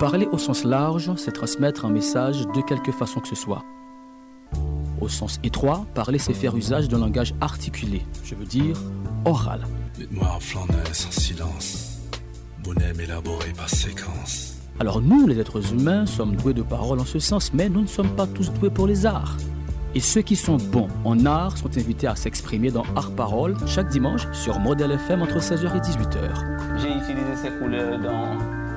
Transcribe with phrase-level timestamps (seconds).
[0.00, 3.62] Parler au sens large, c'est transmettre un message de quelque façon que ce soit.
[4.98, 8.78] Au sens étroit, parler, c'est faire usage d'un langage articulé, je veux dire
[9.26, 9.60] oral.
[9.98, 11.98] Dites-moi en en silence,
[12.64, 14.56] bonhomme élaboré par séquence.
[14.78, 17.86] Alors nous, les êtres humains, sommes doués de parole en ce sens, mais nous ne
[17.86, 19.36] sommes pas tous doués pour les arts.
[19.94, 23.88] Et ceux qui sont bons en art sont invités à s'exprimer dans Art Parole chaque
[23.88, 26.78] dimanche sur Model FM entre 16h et 18h.
[26.78, 28.59] J'ai utilisé ces couleurs dans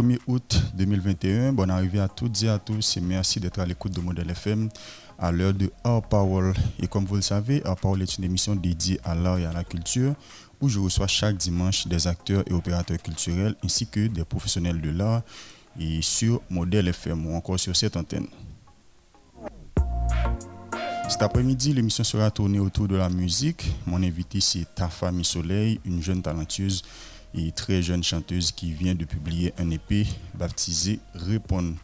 [0.00, 1.52] 1er août 2021.
[1.52, 4.70] Bonne arrivée à toutes et à tous et merci d'être à l'écoute de Modèle FM
[5.18, 6.54] à l'heure de Our Power.
[6.78, 9.52] Et comme vous le savez, Our Power est une émission dédiée à l'art et à
[9.52, 10.14] la culture
[10.58, 14.88] où je reçois chaque dimanche des acteurs et opérateurs culturels ainsi que des professionnels de
[14.88, 15.20] l'art
[15.78, 18.26] et sur Modèle FM ou encore sur cette antenne.
[21.10, 23.70] Cet après-midi, l'émission sera tournée autour de la musique.
[23.84, 26.84] Mon invité, c'est Tafa Soleil, une jeune talentueuse
[27.34, 31.74] et très jeune chanteuse qui vient de publier un EP baptisé Répondre.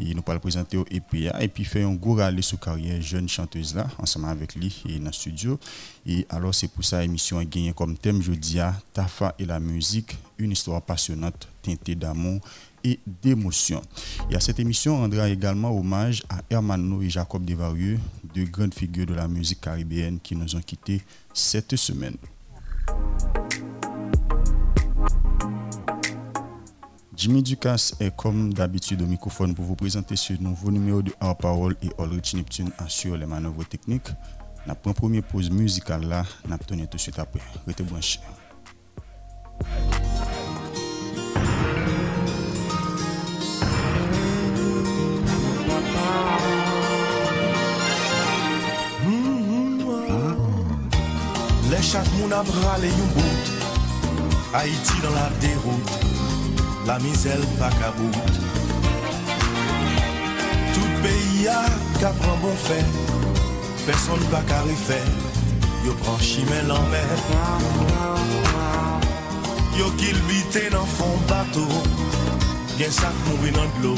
[0.00, 3.28] Et nous le présenter au EP et puis fait un gros rallye sous carrière jeune
[3.28, 5.58] chanteuse là ensemble avec lui et dans le studio.
[6.06, 9.60] Et alors c'est pour ça l'émission a gagné comme thème jeudi à Tafa et la
[9.60, 12.40] musique, une histoire passionnante teintée d'amour
[12.84, 13.80] et d'émotion.
[14.30, 17.98] Et à cette émission, on rendra également hommage à Hermano et Jacob Desvarieux,
[18.34, 21.02] deux grandes figures de la musique caribéenne qui nous ont quittés
[21.32, 22.16] cette semaine.
[27.16, 31.36] Jimmy Ducasse est comme d'habitude au microphone pour vous présenter ce nouveau numéro de Our
[31.36, 34.08] Parole et Ulrich Neptune assure les manœuvres techniques.
[34.74, 37.40] Pris première pause musicale là, n'a tout de suite après.
[37.66, 38.20] Restez branchés.
[51.70, 52.06] Les chaque
[54.52, 56.33] Haïti dans la déroute
[56.86, 58.34] la mizel pa kabout.
[60.74, 61.62] Tout peyi a
[62.00, 62.80] kapran bon fè
[63.86, 64.98] Person pa kari fè
[65.84, 67.02] Yo pran chimè lan mè
[69.78, 71.66] Yo kilbite nan fon bato
[72.78, 73.94] Gen sak mouvi nan dlo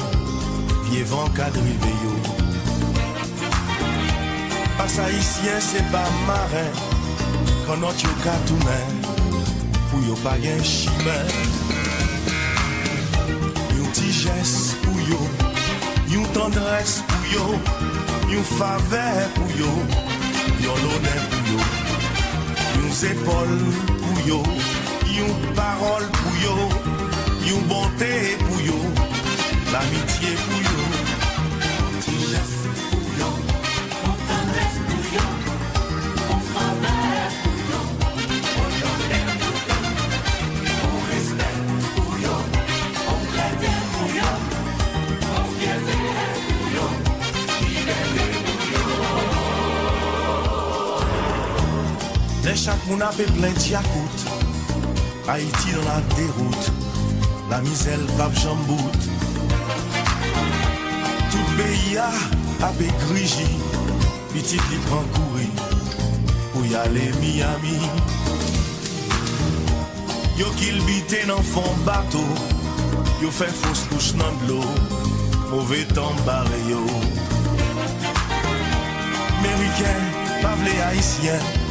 [0.84, 2.14] Pye van kadrive yo
[4.76, 6.66] Pasa isyen se pa mare
[7.64, 9.00] Konon tyo katoumen
[9.88, 11.75] Pou yo pa gen chimè.
[14.26, 15.20] jes pou yo,
[16.10, 17.44] yon tendres pou yo,
[18.32, 19.04] yon fave
[19.36, 19.72] pou yo,
[20.64, 21.68] yon lone pou yo,
[22.78, 23.54] yon zepol
[23.92, 24.40] pou yo,
[25.18, 26.56] yon parol pou yo,
[27.50, 28.82] yon bonte pou yo,
[29.72, 30.85] l'amitié pou yo.
[52.66, 54.22] Chak moun apè plen ti akout
[55.28, 56.72] Haiti nan la deroute
[57.46, 58.96] La mizel pap jambout
[61.30, 62.08] Tout beyi a
[62.66, 63.46] apè griji
[64.32, 65.46] Pitit li pran kouri
[66.56, 67.76] Pou yale Miami.
[70.40, 72.24] Yo kil bite nan fon bato
[73.22, 74.58] Yo fè fos kouch nan glo
[75.52, 76.82] Mouve tan bare yo.
[79.44, 80.10] Merikèn,
[80.42, 81.65] pavle haisyen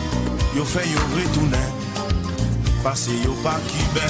[0.55, 1.63] Yo fè yo retounè
[2.83, 4.05] Pase yo pa ki bè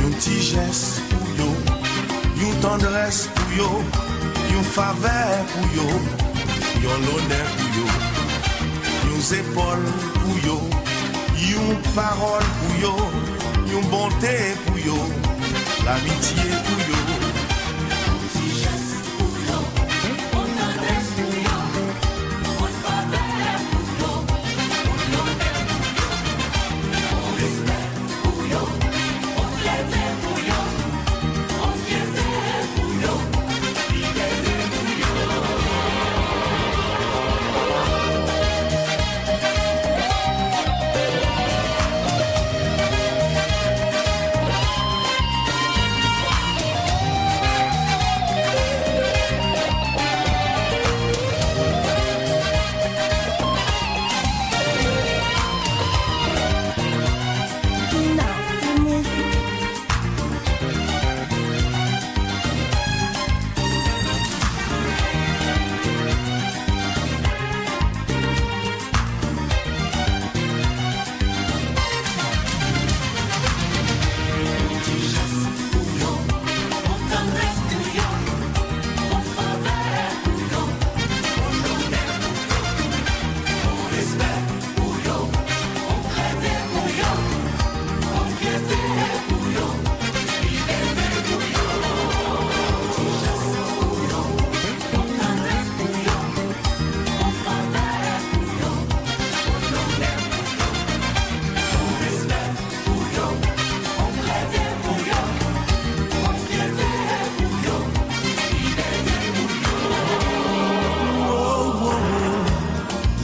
[0.00, 1.48] Yon ti jès pou yo
[2.40, 3.70] Yon tendres pou yo
[4.52, 5.16] Yon fave
[5.54, 5.88] pou yo
[6.84, 7.88] Yon lonè pou yo
[9.08, 9.88] Yon zépol
[10.20, 10.60] pou yo
[11.48, 12.94] Yon parol pou yo
[13.72, 14.36] Yon bontè
[14.68, 15.00] pou yo
[15.84, 17.19] L'amitié pou yo.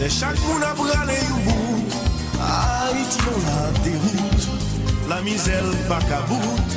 [0.06, 1.94] E chak moun ap rale yon bout
[2.38, 4.46] A iti yon la deroute
[5.10, 6.76] La mizel baka bout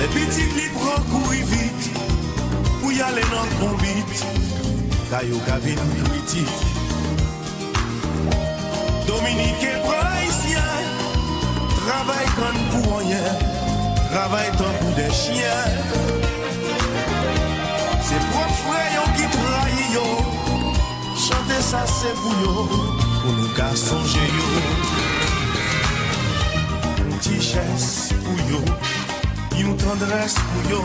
[0.00, 1.88] Le pitit li pran kouri vit
[2.80, 4.26] Pou yale nan konbit
[5.12, 6.50] Kayo gavin kritik
[9.06, 10.94] Dominike praisyen
[11.84, 13.44] Travay kan pou anyen
[14.10, 16.25] Travay tan pou de chyen
[21.66, 22.52] sa se pou yo.
[23.22, 24.46] Pou nou ka sonje yo.
[27.24, 27.86] Tiches
[28.22, 28.60] pou yo.
[29.58, 30.82] Yon tendres pou yo.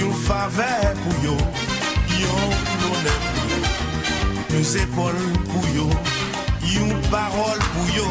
[0.00, 0.74] Yon fave
[1.04, 1.36] pou yo.
[2.18, 3.62] Yon lone pou yo.
[4.56, 5.22] Yon sepol
[5.52, 5.88] pou yo.
[6.74, 8.10] Yon parol pou yo.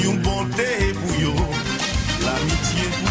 [0.00, 0.72] Yon bonte
[1.02, 1.36] pou yo.
[2.24, 3.09] L'amitié pou yo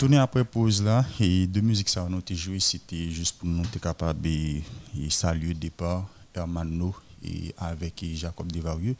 [0.00, 3.64] Retourner après pause là, et deux musiques ça on a joué, c'était juste pour nous
[3.64, 4.62] être capable de
[5.10, 8.96] saluer départ Hermano et avec Jacob Devarieux,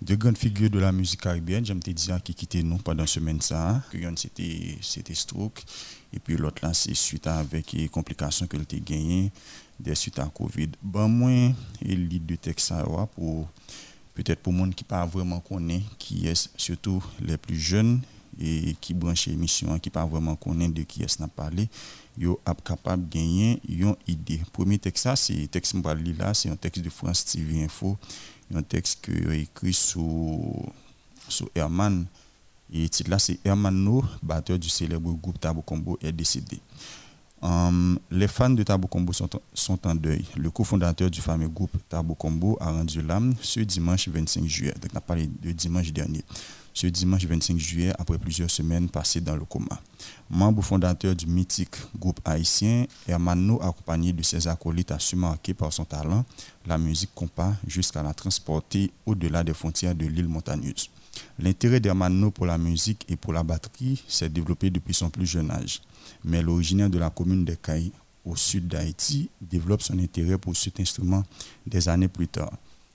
[0.00, 1.66] deux grandes figures de la musique caribéenne.
[1.66, 3.82] J'aime te dire qui quittait nous pendant semaine ça.
[3.90, 5.64] Que c'était c'était stroke
[6.12, 9.32] et puis l'autre là c'est suite avec les complications que a gagné
[9.80, 10.68] des suites à Covid.
[10.80, 12.72] Bon moi et lit de texte
[13.16, 13.48] pour
[14.14, 18.00] peut-être pour monde qui pas vraiment connaît qui est surtout les plus jeunes
[18.40, 21.68] et qui branche l'émission qui pas vraiment connaît de qui est n'a parlé
[22.18, 25.74] yo ap capable gagner une idée premier texte c'est texte
[26.18, 27.96] là c'est un texte de France TV Info
[28.54, 30.62] un texte que écrit sous
[31.54, 32.06] Herman
[32.72, 36.60] et titre là c'est Herman No batteur du célèbre groupe Tabo Combo est décédé
[37.42, 40.24] um, les fans de Tabo Combo sont, sont en deuil.
[40.36, 44.74] Le cofondateur du fameux groupe Tabo Combo a rendu l'âme ce dimanche 25 juillet.
[44.80, 46.24] Donc, on a parlé de dimanche dernier
[46.76, 49.80] ce dimanche 25 juillet après plusieurs semaines passées dans le coma.
[50.28, 55.72] Membre fondateur du mythique groupe haïtien, Hermano, accompagné de ses acolytes, a su marquer par
[55.72, 56.26] son talent
[56.66, 60.90] la musique compas jusqu'à la transporter au-delà des frontières de l'île montagneuse.
[61.38, 65.50] L'intérêt d'Hermano pour la musique et pour la batterie s'est développé depuis son plus jeune
[65.50, 65.80] âge.
[66.24, 67.92] Mais l'originaire de la commune de Cailles,
[68.22, 71.22] au sud d'Haïti, développe son intérêt pour cet instrument
[71.66, 72.52] des années plus tard.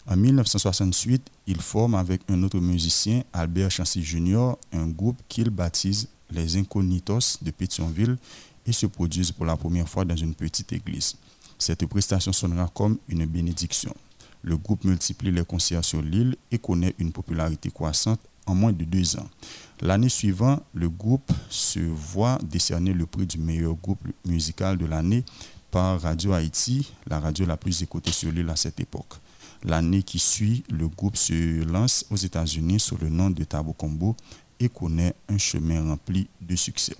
[0.07, 6.07] En 1968, il forme avec un autre musicien, Albert Chancy Jr., un groupe qu'il baptise
[6.31, 8.17] les Incognitos de Pétionville
[8.65, 11.15] et se produisent pour la première fois dans une petite église.
[11.59, 13.93] Cette prestation sonnera comme une bénédiction.
[14.43, 18.83] Le groupe multiplie les concerts sur l'île et connaît une popularité croissante en moins de
[18.83, 19.29] deux ans.
[19.81, 25.23] L'année suivante, le groupe se voit décerner le prix du meilleur groupe musical de l'année
[25.69, 29.13] par Radio Haïti, la radio la plus écoutée sur l'île à cette époque.
[29.63, 34.15] L'année qui suit, le groupe se lance aux États-Unis sous le nom de Tabo Combo
[34.59, 36.95] et connaît un chemin rempli de succès.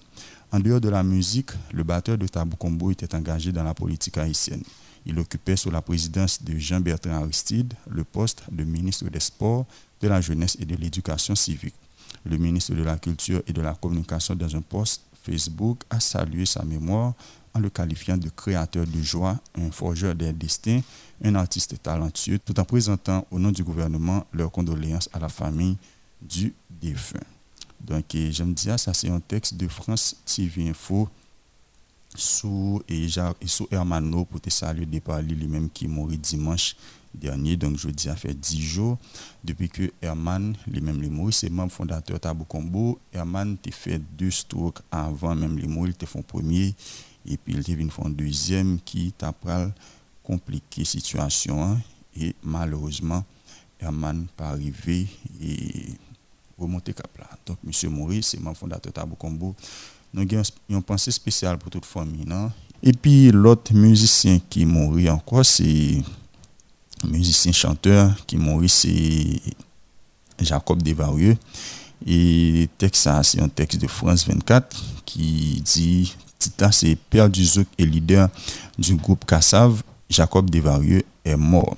[0.52, 4.18] En dehors de la musique, le batteur de Tabo Combo était engagé dans la politique
[4.18, 4.64] haïtienne.
[5.06, 9.66] Il occupait sous la présidence de Jean-Bertrand Aristide le poste de ministre des Sports,
[10.00, 11.76] de la Jeunesse et de l'Éducation civique.
[12.26, 16.46] Le ministre de la Culture et de la Communication dans un poste Facebook a salué
[16.46, 17.14] sa mémoire
[17.54, 20.82] en le qualifiant de créateur de joie, un forgeur des destins,
[21.24, 25.78] un artiste talentueux, tout en présentant au nom du gouvernement leurs condoléances à la famille
[26.22, 27.20] du défunt.
[27.80, 31.10] Donc, j'aime dire, ça c'est un texte de France TV Info
[32.16, 33.08] sous, et,
[33.46, 36.76] sous Hermano pour te saluer départ lui-même qui mourit dimanche
[37.14, 38.98] dernier, donc je dis, ça fait 10 jours
[39.44, 41.34] depuis que Herman, lui-même, est mort.
[41.34, 43.00] C'est membre fondateur Tabou Combo.
[43.14, 46.74] Herman t'a fait deux strokes avant même les mort, il t'a fait premier
[47.26, 49.32] et puis il venu faire un deuxième qui t'a
[50.24, 51.80] compliqué situation hein.
[52.20, 53.24] et malheureusement
[53.80, 55.08] Herman pas arrivé
[55.42, 55.86] et
[56.58, 57.30] remonter cap là.
[57.46, 59.16] Donc monsieur Maurice c'est mon fondateur Tabou
[60.14, 62.52] nous avons une pensée spéciale pour toute famille non?
[62.84, 66.02] Et puis l'autre musicien qui mourit encore c'est
[67.04, 69.42] musicien chanteur qui mourit c'est
[70.40, 71.38] Jacob Devarieux
[72.06, 77.68] et texte c'est un texte de France 24 qui dit Tita, c'est Père du Zouk
[77.78, 78.28] et leader
[78.80, 81.76] du groupe Kassav, Jacob Devarieux est mort.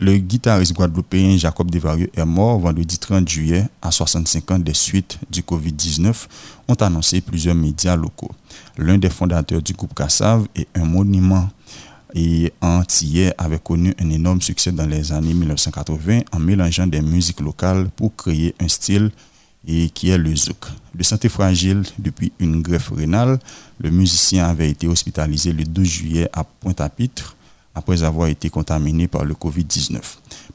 [0.00, 5.18] Le guitariste guadeloupéen Jacob Devarieux est mort vendredi 30 juillet à 65 ans des suites
[5.30, 6.26] du Covid-19,
[6.66, 8.30] ont annoncé plusieurs médias locaux.
[8.78, 11.48] L'un des fondateurs du groupe Kassav est un monument
[12.14, 17.40] et antillais avait connu un énorme succès dans les années 1980 en mélangeant des musiques
[17.40, 19.10] locales pour créer un style
[19.94, 20.66] qui est le zouk.
[20.94, 23.38] De santé fragile depuis une greffe rénale,
[23.78, 27.36] le musicien avait été hospitalisé le 12 juillet à Pointe-à-Pitre
[27.74, 29.98] après avoir été contaminé par le Covid-19.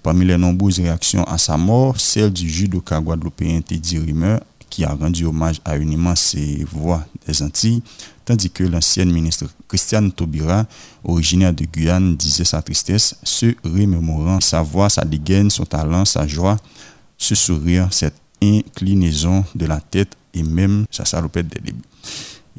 [0.03, 4.37] Parmi les nombreuses réactions à sa mort, celle du judoka guadeloupéen Teddy Rimmer,
[4.69, 6.35] qui a rendu hommage à une immense
[6.71, 7.81] voix des Antilles,
[8.25, 10.65] tandis que l'ancienne ministre Christiane Taubira,
[11.03, 16.27] originaire de Guyane, disait sa tristesse, se remémorant sa voix, sa dégaine, son talent, sa
[16.27, 16.57] joie,
[17.17, 21.81] ce sourire, cette inclinaison de la tête et même sa salopette des débuts.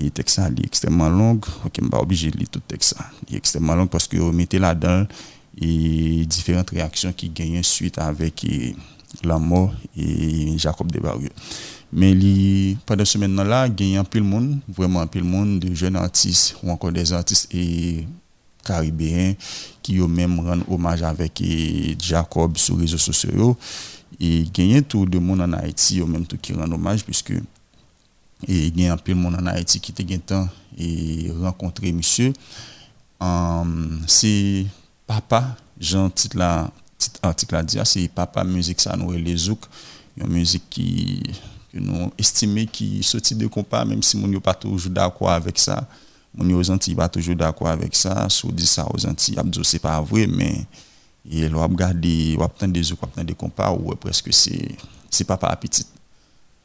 [0.01, 1.41] Et texte est extrêmement long.
[1.65, 2.95] Ok, suis pas obligé de lire tout texte.
[3.29, 5.07] Il est extrêmement long parce que vous mettez là-dedans
[5.61, 8.47] et différentes réactions qui gagnent suite avec
[9.25, 11.31] la mort et Jacob Desbarrieux.
[11.93, 15.75] Mais pendant ce moment-là, il y a peu de monde, vraiment peu de monde, de
[15.75, 18.07] jeunes artistes ou encore des artistes et
[18.65, 19.35] caribéens
[19.83, 21.43] qui ont même rendu hommage avec
[22.01, 23.57] Jacob sur les réseaux sociaux.
[24.21, 27.33] Et gagner tout le monde en Haïti, au même tout qui rend hommage, puisque
[28.47, 31.93] et il y a un peu de monde en Haïti qui était temps et rencontrer
[31.93, 32.33] monsieur.
[33.21, 34.67] Um, c'est
[35.07, 36.71] papa, Jean titre la
[37.23, 39.61] article à dire, c'est papa musique ça nous les zouk,
[40.17, 41.23] une musique qui
[41.73, 45.87] que nous estimons qui type de compas, même si nous pas toujours d'accord avec ça,
[46.35, 50.01] nous aux Antilles pas toujours d'accord avec ça, on dit ça aux Antilles, c'est pas
[50.01, 50.65] vrai, mais
[51.31, 52.05] et on regarde
[52.39, 54.77] on attend des autres, des compas ou presque c'est
[55.11, 55.87] c'est pas par appétit?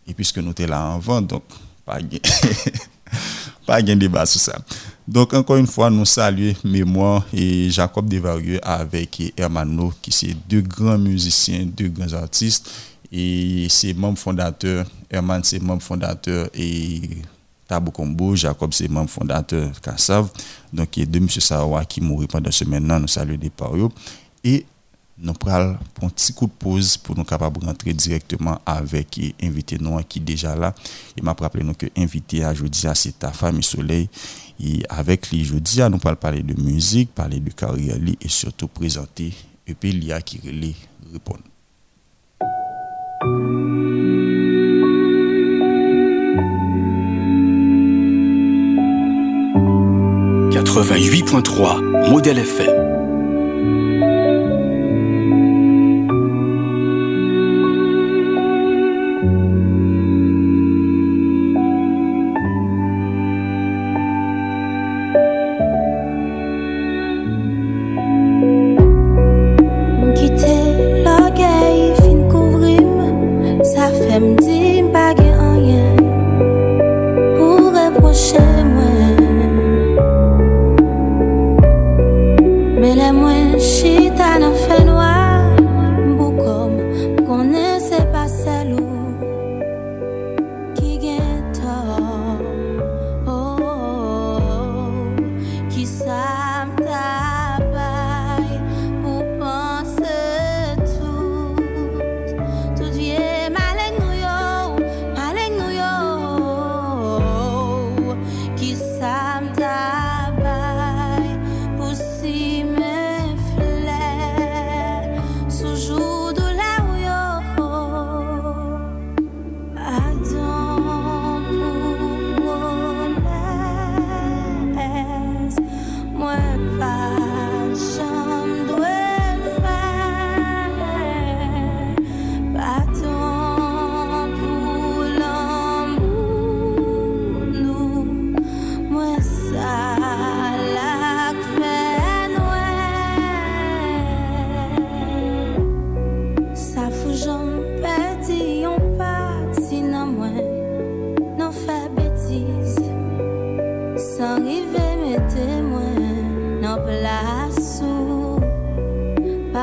[0.07, 1.43] Et puisque nous sommes là avant, donc
[1.85, 2.01] pas
[3.81, 4.57] de débat sur ça.
[5.07, 10.61] Donc, encore une fois, nous saluons Mémoire et Jacob Desvarieux avec Hermano, qui sont deux
[10.61, 12.71] grands musiciens, deux grands artistes.
[13.11, 17.01] Et c'est membre fondateur, Herman c'est membre fondateur et
[17.67, 20.29] Tabou Combo, Jacob c'est membre fondateur Kassav.
[20.71, 21.29] Donc, il y a deux M.
[21.29, 23.91] Sawa qui mourent pendant ce maintenant, nous saluons des parios.
[24.43, 24.65] Et
[25.23, 30.19] nous prenons un petit coup de pause pour nous capables rentrer directement avec l'invité qui
[30.19, 30.75] est déjà là.
[31.17, 34.09] Il m'a rappelé que l'invité à jeudi, c'est ta femme Soleil.
[34.59, 39.33] Et avec lui, jeudi, nous allons parler de musique, parler de carrière et surtout présenter
[39.65, 40.75] EP l'IA qui les
[41.11, 41.37] répond.
[50.53, 52.83] «88.3 Modèle FM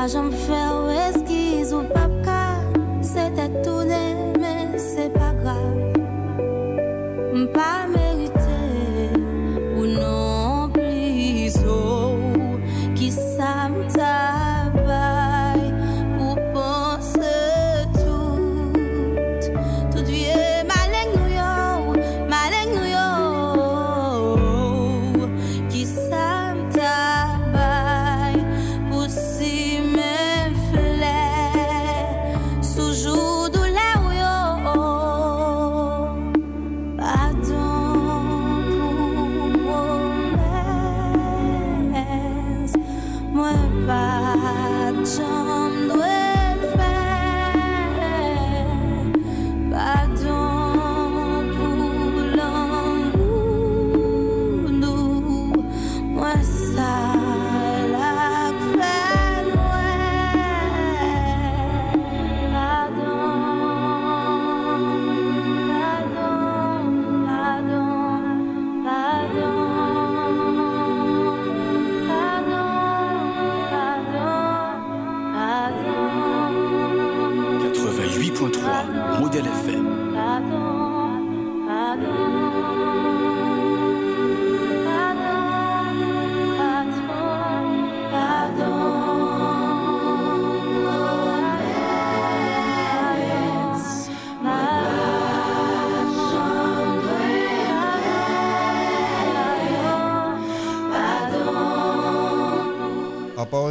[0.07, 2.00] já me fez esquizo.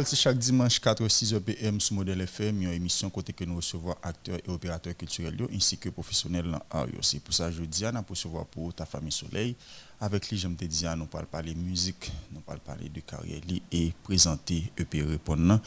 [0.05, 3.95] C'est chaque dimanche 4 6 PM sur Modèle FM, une émission côté que nous recevons
[4.01, 7.91] acteurs et opérateurs culturels ainsi que professionnels en C'est pour ça que je dis à
[7.91, 9.55] nous recevoir pour ta famille Soleil.
[9.99, 13.93] Avec lui, j'aime te dire, nous parlons parler musique, nous parlons parler de carrière et
[14.03, 15.59] présenter EP répondant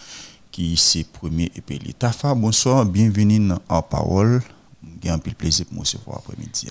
[0.50, 1.78] qui c'est premier EP.
[1.98, 4.42] Tafa, bonsoir, bienvenue en parole.
[5.02, 6.68] j'ai un plaisir pour moi ce après-midi.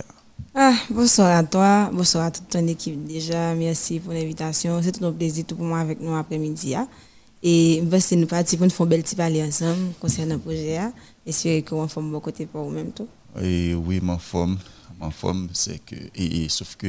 [0.55, 3.53] Ah, bonsoir à toi, bonsoir à toute ton équipe déjà.
[3.55, 4.81] Merci pour l'invitation.
[4.81, 6.75] C'est un plaisir tout pour moi avec nous après-midi.
[7.45, 10.79] Et c'est nous partir pour nous faire un bel petit parler ensemble concernant le projet.
[11.27, 13.09] J'espère qu'on forme bon côté pour vous-même tout.
[13.41, 14.57] Et oui, ma forme,
[14.97, 16.87] ma forme, c'est que, et, sauf que,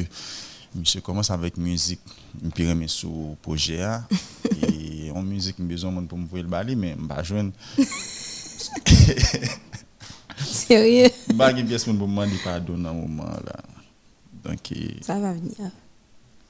[0.72, 1.98] monsieur commence avec musique,
[2.40, 3.80] je me sur le projet.
[4.72, 7.52] et en musique, j'ai besoin pour me voir le balai, mais je ne joindre.
[10.38, 11.08] Sérieux?
[11.28, 11.52] Je ne vais pas
[11.84, 13.56] pour demander pardon dans moment là.
[14.44, 15.56] Donc, ça va venir.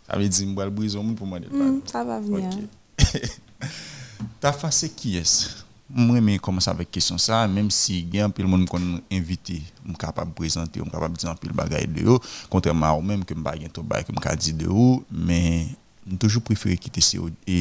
[0.06, 1.64] Ça veut dire que je vais briser pour demander pardon.
[1.64, 2.50] Mm, ça va venir.
[4.42, 5.64] Ta fase ki es?
[5.94, 9.92] Mwen men komanse avèk kesyon sa, menm si gen anpil moun m kon invite, m
[10.00, 12.16] kapab prezante, m kapab di anpil bagay de yo,
[12.52, 15.68] kontrèman ou menm ke m bagay to bay ke m ka di de yo, men
[16.08, 17.58] m toujou preferi kite se e,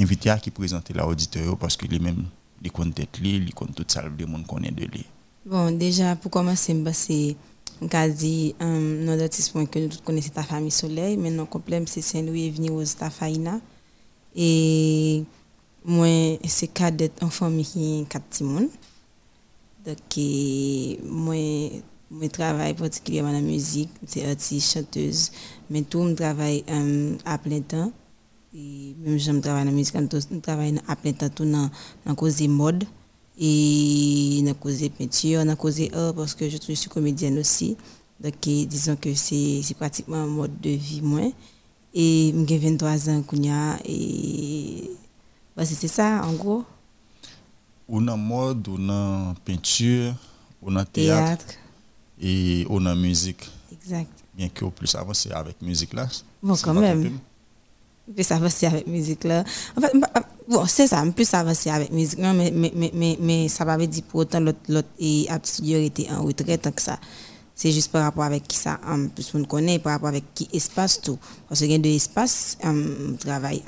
[0.00, 2.24] invite a ki prezante la audite yo, paske li menm
[2.64, 5.04] li kon tèt li, li kon tout salve de moun konen de li.
[5.44, 7.34] Bon, deja pou komanse m basi,
[7.82, 11.18] m ka di um, nan datis mwen ke nou tout konen se ta fami soley,
[11.20, 13.60] men nan komplem se sen ou e vini ou se ta fayina,
[14.34, 15.24] et
[15.84, 18.68] moi, c'est cadet en famille qui est quatre timons.
[19.84, 20.16] Donc,
[21.04, 21.34] moi,
[22.20, 25.30] je travaille particulièrement dans la musique, c'est artiste, chanteuse,
[25.70, 26.64] mais tout, je travaille
[27.24, 27.92] à plein temps.
[28.54, 31.70] Et même je travaille dans la musique, je travaille à plein temps tout dans
[32.06, 32.84] la cause mode
[33.38, 37.76] et dans cause peinture, dans la cause art, parce que je suis comédienne aussi.
[38.20, 41.32] Donc, disons que c'est pratiquement un mode de vie, moi.
[41.94, 43.22] Et j'ai 23 ans,
[43.84, 44.90] et
[45.54, 46.64] bah, c'est ça, en gros.
[47.88, 50.14] On a mode, on a peinture,
[50.62, 51.44] on a théâtre,
[52.20, 53.50] et on a musique.
[53.70, 54.10] Exact.
[54.34, 56.08] Bien que plus avancé avec musique là.
[56.42, 57.18] Bon, quand même.
[58.14, 59.44] Plus avancé avec musique là.
[59.76, 60.08] En fait, bah,
[60.48, 64.04] bon, c'est ça, plus avancé avec musique là, mais, mais, mais, mais, ça va dire
[64.04, 66.98] pour autant l'autre, l'autre et studio était en retraite tant que ça.
[67.62, 70.48] C'est juste par rapport avec qui ça, um, plus on connaît, par rapport avec qui
[70.52, 71.16] espace tout.
[71.48, 73.62] Parce qu'il y a deux espaces, um, travail,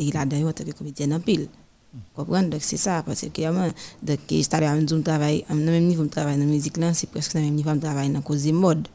[0.00, 1.46] il a d'ailleurs en tant que comédien en pile.
[2.16, 2.26] Donc
[2.58, 3.68] c'est ça, parce que moi,
[4.02, 7.54] donc, je travaille, à même niveau de travail dans la musique, c'est presque le même
[7.54, 8.88] niveau de travail dans la cause des modes.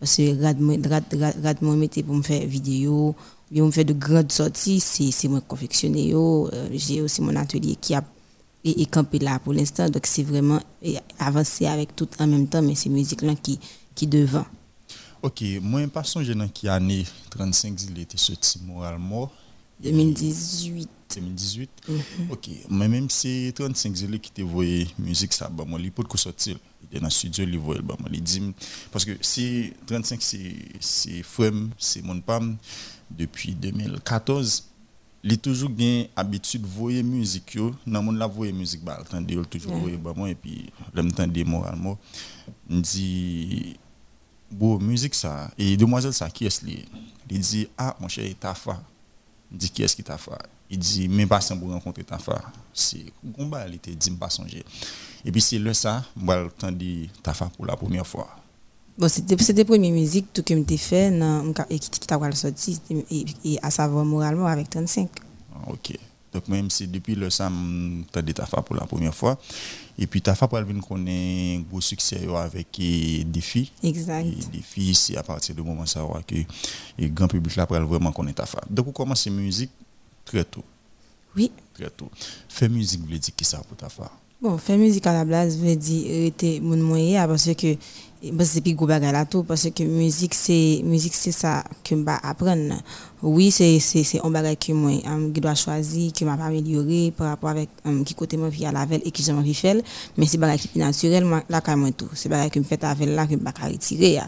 [0.00, 3.14] Parce que regarde moi mettez pour me faire vidéo,
[3.52, 7.94] bien me faire de grandes sorties, c'est moi confectionner euh, j'ai aussi mon atelier qui
[7.94, 8.02] a
[8.64, 10.60] et, campé là pour l'instant donc c'est vraiment
[11.18, 13.58] avancer avec tout en même temps mais c'est musique là qui
[13.94, 14.46] qui devant.
[15.22, 19.30] Ok, moi, pas songer dans qui année 35 il était sorti moralement.
[19.80, 20.88] 2018.
[21.14, 21.70] 2018
[22.30, 26.04] Ok, mais même si 35 il qui te voyé musique, ça, bah, moi, il peut
[26.16, 26.56] sortir.
[26.80, 28.42] Il était dans le studio, il voyait, bah, moi, il dit,
[28.90, 30.20] parce que si 35
[30.80, 32.56] c'est frère, c'est mon pam,
[33.10, 34.64] depuis 2014,
[35.24, 38.98] il a toujours bien habitude de voir musique yo dans monde la voir musique ba
[39.00, 41.12] attendez toujours voir bah moi et puis l'aime
[41.46, 41.96] moralement
[42.68, 43.76] dit
[44.52, 45.50] bon, musique ça.
[45.58, 46.60] Et demoiselle ça, qui est-ce
[47.30, 48.80] Il dit, ah, mon cher, Tafa.
[49.50, 50.38] Il dit, qui est-ce qui Tafa
[50.70, 52.40] Il dit, mais pas sans pour rencontrer Tafa.
[52.72, 53.04] C'est,
[53.36, 54.64] combat, il était dit, pas songer.
[55.24, 58.28] Et puis c'est là ça, moi, entendu Tafa pour la première fois.
[58.98, 61.12] Bon, c'était la première musique tout que j'ai fait,
[61.70, 62.78] et qui t'a sorti,
[63.44, 65.08] et à savoir moralement avec 35.
[65.54, 65.98] Ah, ok.
[66.32, 69.38] Donc, même si depuis le as dit Tafa pour la première fois.
[70.02, 73.70] Et puis, Tafa pour venir connaître un gros succès avec des filles.
[73.84, 74.26] Exact.
[74.50, 76.34] des filles, c'est à partir du moment où que
[76.98, 78.58] le grand public là pour vraiment connaître Tafa.
[78.68, 79.70] Donc, on commence la musique
[80.24, 80.64] très tôt.
[81.36, 81.52] Oui.
[81.72, 82.10] Très tôt.
[82.48, 84.10] Faire musique veut dire qui ça pour Tafa?
[84.40, 87.76] Bon, faire musique à la base veut dire être mon moyen parce que
[88.40, 92.74] c'est plus gros là tout parce que musique c'est musique c'est ça que je apprendre
[93.22, 97.12] oui c'est c'est c'est un bagage que moi um, dois choisir qui m'a pas amélioré
[97.16, 99.76] par rapport avec um, qui côté moi vie à la veille et qui envie faire
[100.16, 103.08] mais c'est bagage qui naturel là quand moi tout c'est bagage que me fait avec
[103.08, 104.20] là que me pas retirer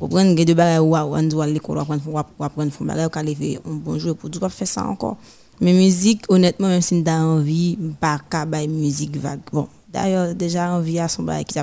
[0.00, 3.74] comprenez que de bagage waouh on doit l'école apprendre apprendre font bagage quand lever un
[3.74, 5.18] bon jour pour pas faire ça encore
[5.60, 10.98] mais musique honnêtement même si j'ai envie pas qu'à musique vague bon d'ailleurs déjà envie
[10.98, 11.58] à son bagage qui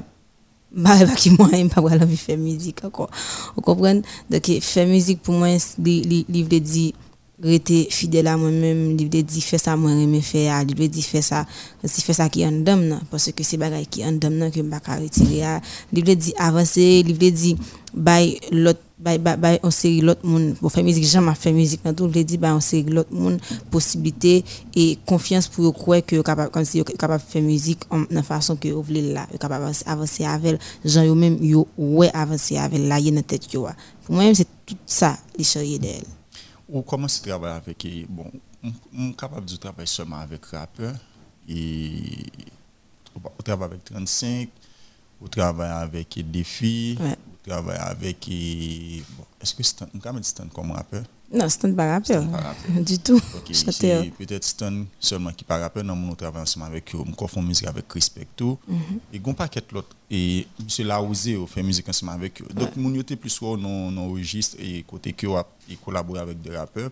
[0.74, 3.10] bah pas qui moi aime pas envie faire musique encore
[3.56, 6.94] vous comprenez donc faire musique pour moi les livre dit
[7.42, 11.46] rester fidèle à moi-même livre dit faire ça moi aimer faire livre dit faire ça
[11.84, 14.80] c'est faire ça qui en donne parce que c'est bagaille qui en donne que pas
[14.96, 15.60] retirer
[15.92, 17.56] livre dit avancer livre dit
[17.94, 20.56] by l'autre bay, bay on série l'autre monde.
[20.56, 23.40] Pour faire musique jamais fait musique dans tout le dit bay on série l'autre monde
[23.70, 24.44] possibilité
[24.76, 28.82] et confiance pour croire que capable comme si capable faire musique la façon que vous
[28.82, 33.52] voulez là capable avancer avec gens yo même yo ouais avancer avec là dans tête
[33.54, 33.68] yo
[34.06, 36.06] pour moi c'est tout ça les charrier d'elle.
[36.70, 38.26] Ou comment tu travailles avec bon
[38.98, 40.94] on capable de travailler seulement avec rappeur
[41.50, 42.02] et
[43.16, 44.50] on travaille avec 35
[45.20, 47.16] Vous travaillez avec des filles, Ouais.
[47.46, 48.18] Vous travaillez avec.
[49.18, 51.04] bon, Est-ce que Stan, dit Stan comme rappeur?
[51.34, 52.30] Non, c'est un pas rappeur.
[52.30, 52.56] pas.
[52.82, 53.20] Du tout.
[53.52, 57.42] C'est peut-être Stan seulement qui pas rappeur, non, nous travaillons ensemble avec eux, on confond
[57.42, 58.60] musique avec Respect tout.
[59.12, 62.48] Et gon paquet l'autre et monsieur Laouzé on fait musique ensemble avec eux.
[62.54, 65.26] Donc mon yoté plus soit non non registre et côté que
[65.70, 66.92] et collaborer avec des rappeurs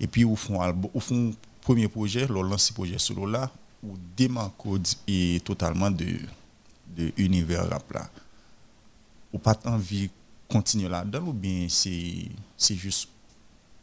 [0.00, 0.58] et puis au fond
[0.94, 3.50] au fond premier projet, leur lancer projet solo là
[3.82, 6.06] ou démarco et totalement de
[6.96, 8.08] de univers rap là.
[9.32, 10.10] Ou pas envie
[10.48, 13.08] continuer là-dedans ou bien c'est juste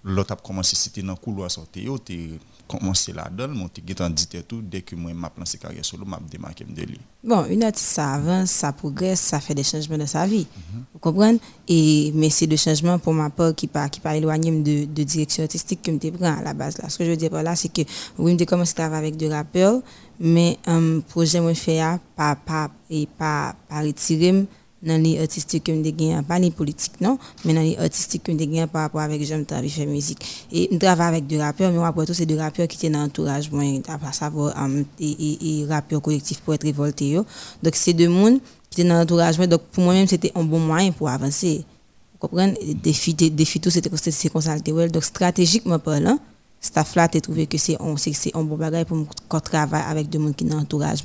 [0.04, 2.30] l'autre a commencé c'était dans couloir sorti yo t'es
[2.68, 6.20] commencé là-dedans mon t'es getan dit tout dès que moi m'a lancé carrière solo m'a
[6.30, 10.08] démarqué de lui Bon, une artiste, ça avance, ça progresse, ça fait des changements dans
[10.08, 10.48] sa vie.
[10.94, 11.38] Vous comprenez?
[11.68, 15.04] Et, mais c'est des changements pour ma part qui pas, qui pas éloigné de, de
[15.04, 16.78] direction artistique que je prends à la base.
[16.78, 16.88] Là.
[16.88, 17.82] Ce que je veux dire par là, c'est que
[18.18, 19.82] oui, je commencé à travailler avec des rappeurs,
[20.18, 24.46] mais un projet que je fais, là, pas, pas, et pas, pas retirer
[24.82, 28.32] dans les artistiques que je gagne, pas les politiques, non, mais dans les artistiques que
[28.32, 30.20] je gagne par rapport avec j'aime travailler faire musique.
[30.52, 33.02] Et je travaille avec des rappeurs, mais après tout, c'est des rappeurs qui étaient dans
[33.02, 33.50] l'entourage,
[33.88, 37.16] à savoir, um, et, et, et rappeurs collectifs pour être révoltés.
[37.62, 38.40] Donc, c'est deux mondes
[38.70, 41.66] qui étaient dans l'entourage, donc pour moi-même, c'était un bon moyen pour avancer.
[42.14, 42.58] Vous comprenez?
[42.62, 44.72] Et Défi, dé- défi tout, c'était consulté.
[44.72, 44.90] Ouais.
[44.90, 46.20] Donc, stratégiquement parlant,
[46.62, 50.44] staff là, trouvé que c'est un, bon bagage pour qu'on travaille avec des gens qui
[50.46, 51.04] sont dans l'entourage.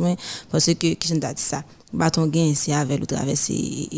[0.50, 1.62] Parce que, qui dit ça?
[1.94, 3.88] Bâton gain, c'est avec le traverser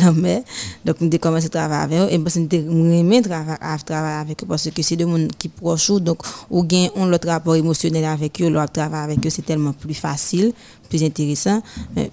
[0.00, 0.42] la mer.
[0.84, 2.14] Donc, avons commencé à travailler avec eux.
[2.14, 5.92] Et parce que aimons travailler avec eux parce que c'est des gens qui proches.
[6.00, 6.18] Donc,
[6.50, 9.94] ou gain, on l'autre rapport émotionnel avec eux, leur travail avec eux, c'est tellement plus
[9.94, 10.52] facile,
[10.88, 11.62] plus intéressant.
[11.94, 12.10] Mais,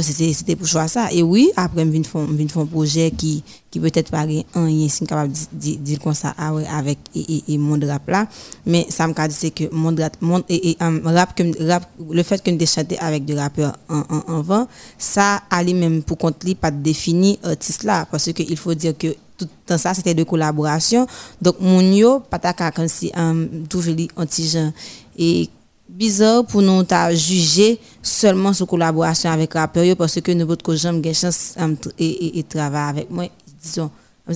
[0.00, 1.12] c'était pour choisir ça.
[1.12, 2.02] Et oui, après, je viens
[2.48, 4.42] faire un projet qui, qui peut-être pas rien,
[4.88, 8.26] si capable de dire- comme ça ah avec et, monde rap là.
[8.66, 12.42] Mais ça me dit c'est que monde rap, monde, et, um, rap, que, le fait
[12.42, 16.42] que nous chanté avec des rappeurs en, en, en vent, ça a lui-même pour compte
[16.44, 18.06] lui pas défini artiste là.
[18.10, 21.06] Parce que il faut dire que tout dans ça, c'était de collaboration.
[21.40, 23.12] Donc, mon yo, pas ta comme si,
[23.68, 24.72] toujours li anti-gens.
[25.16, 25.48] Et
[25.88, 31.00] bizarre pour nous ta juger seulement sur collaboration avec rappeur parce que nous votre jamais
[31.00, 33.24] gain chance tr- et, et, travailler avec moi
[33.62, 33.90] disons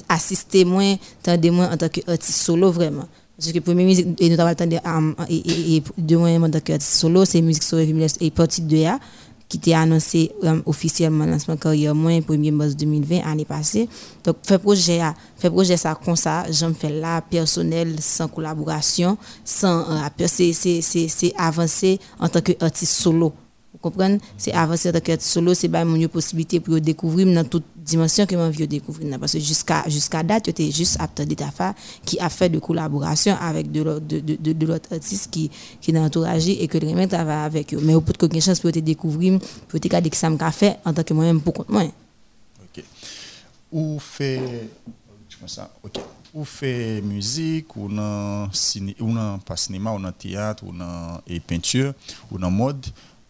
[0.09, 4.41] assister moi tendre moi en tant qu'artiste solo vraiment parce que première musique et nous
[4.41, 7.79] avons entendu um, et, et, et de moi en tant qu'artiste solo c'est musique sur
[7.79, 8.99] et partie 2 a
[9.53, 13.87] qui était annoncé um, officiellement lancement carrière moi 1er mars 2020 année passée.
[14.25, 15.01] Donc fait projet
[15.37, 21.33] fait projet ça comme ça j'en fais là personnel sans collaboration sans rappeur c'est c'est
[21.37, 23.35] avancer en tant qu'artiste solo.
[23.75, 24.21] Vous comprenez?
[24.39, 28.27] C'est avancer en tant qu'artiste solo c'est ba mon possibilité pour découvrir dans toute dimension
[28.27, 31.51] que m'envie de découvrir parce que jusqu'à jusqu'à date j'étais juste apte d'état
[32.05, 37.07] qui a fait de collaboration avec de l'autre artiste qui qui l'entourage et que le
[37.07, 37.81] travailler avec eux.
[37.83, 40.93] Mais au bout de chance pour te découvrir pour te garder que ça fait en
[40.93, 41.83] tant que moi-même pour compte moi.
[41.83, 42.85] OK.
[43.73, 44.69] Ou fait
[45.29, 45.99] je ça OK.
[46.35, 51.21] Ou fait musique ou dans ciné ou dans pas cinéma ou dans théâtre ou dans
[51.47, 51.93] peinture
[52.31, 52.87] ou dans mode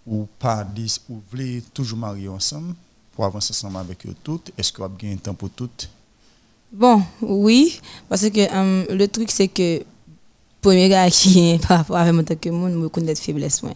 [0.06, 0.66] ou pas
[1.08, 2.74] ou voulez toujours marier ensemble?
[3.12, 4.50] Pour avancer ensemble avec eux toutes?
[4.56, 5.88] Est-ce que vous avez un temps pour toutes?
[6.72, 9.82] Bon, oui, parce que euh, le truc, c'est que
[10.62, 13.62] premier gars qui par rapport avec moi, que monde, me connaît faiblesse.
[13.62, 13.72] moi.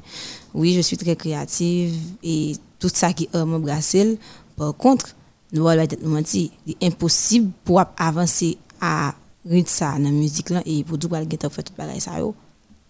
[0.54, 4.18] Oui, je suis très créative et tout ça qui est bracelet.
[4.56, 5.14] Par contre,
[5.52, 9.14] nous allons être menti, il est impossible pour avancer à
[9.48, 12.34] rythme ça dans la musique là et pour tout le faire tout pareil ça yo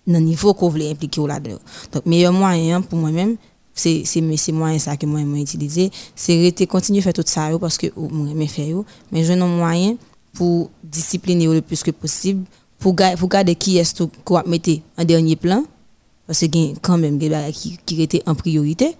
[0.06, 1.58] dans niveau qu'on voulait impliquer là-dedans.
[1.92, 3.36] Donc, meilleur moyen pour moi-même,
[3.76, 5.90] c'est c'est moyen ça que moi moi utiliser.
[6.14, 9.46] C'est rester continuer faire tout ça parce que oh, moi me faire mais je un
[9.46, 9.96] moyen
[10.32, 12.44] pour discipliner le plus que possible
[12.78, 15.64] pour garder qui est tout qu'on mettre en dernier plan.
[16.26, 18.96] Parce que quand même des qui qui étaient en priorité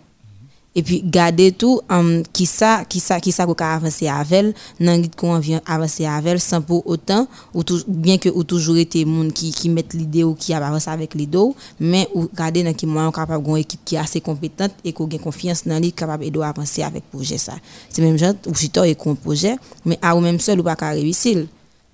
[0.77, 4.51] E pi gade tou um, ki sa, ki sa, ki sa kou ka avanse avel,
[4.77, 8.77] nan git kou anvyen avanse avel, san pou otan, ou tou, bien ke ou toujou
[8.77, 12.61] ete moun ki, ki met lide ou ki avanse avek lide ou, men ou gade
[12.67, 15.81] nan ki mwen ou kapab goun ekip ki ase kompetant e kou gen konfians nan
[15.81, 17.57] li kapab edo avanse avek proje sa.
[17.89, 19.57] Se menm jan, ou chito e kon proje,
[19.89, 21.47] men a ou menm sel ou pa ka rewisil.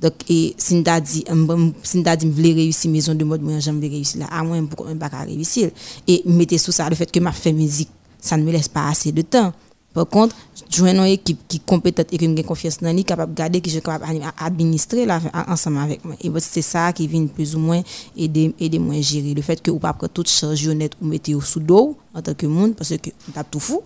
[0.02, 4.18] Dok e sin da di m vle reyusi mezon de mod mwen jan vle reyusi
[4.18, 5.70] la, a mwen m pou kon m pa ka rewisil.
[6.02, 8.01] E m mette sou sa le fet ke ma fe mizik.
[8.22, 9.52] Ça ne me laisse pas assez de temps.
[9.92, 10.34] Par contre,
[10.70, 13.60] joindre une équipe qui est compétente et qui a confiance dans lui, capable de garder,
[13.60, 15.06] qui est capable d'administrer
[15.46, 16.16] ensemble avec moi.
[16.22, 17.82] Et bon, c'est ça qui vient plus ou moins
[18.16, 19.34] aider, aider moi à gérer.
[19.34, 22.22] Le fait que vous pas prendre toute charge honnête ou mettez au sous dos en
[22.22, 23.82] tant que monde, parce que vous tape tout fou.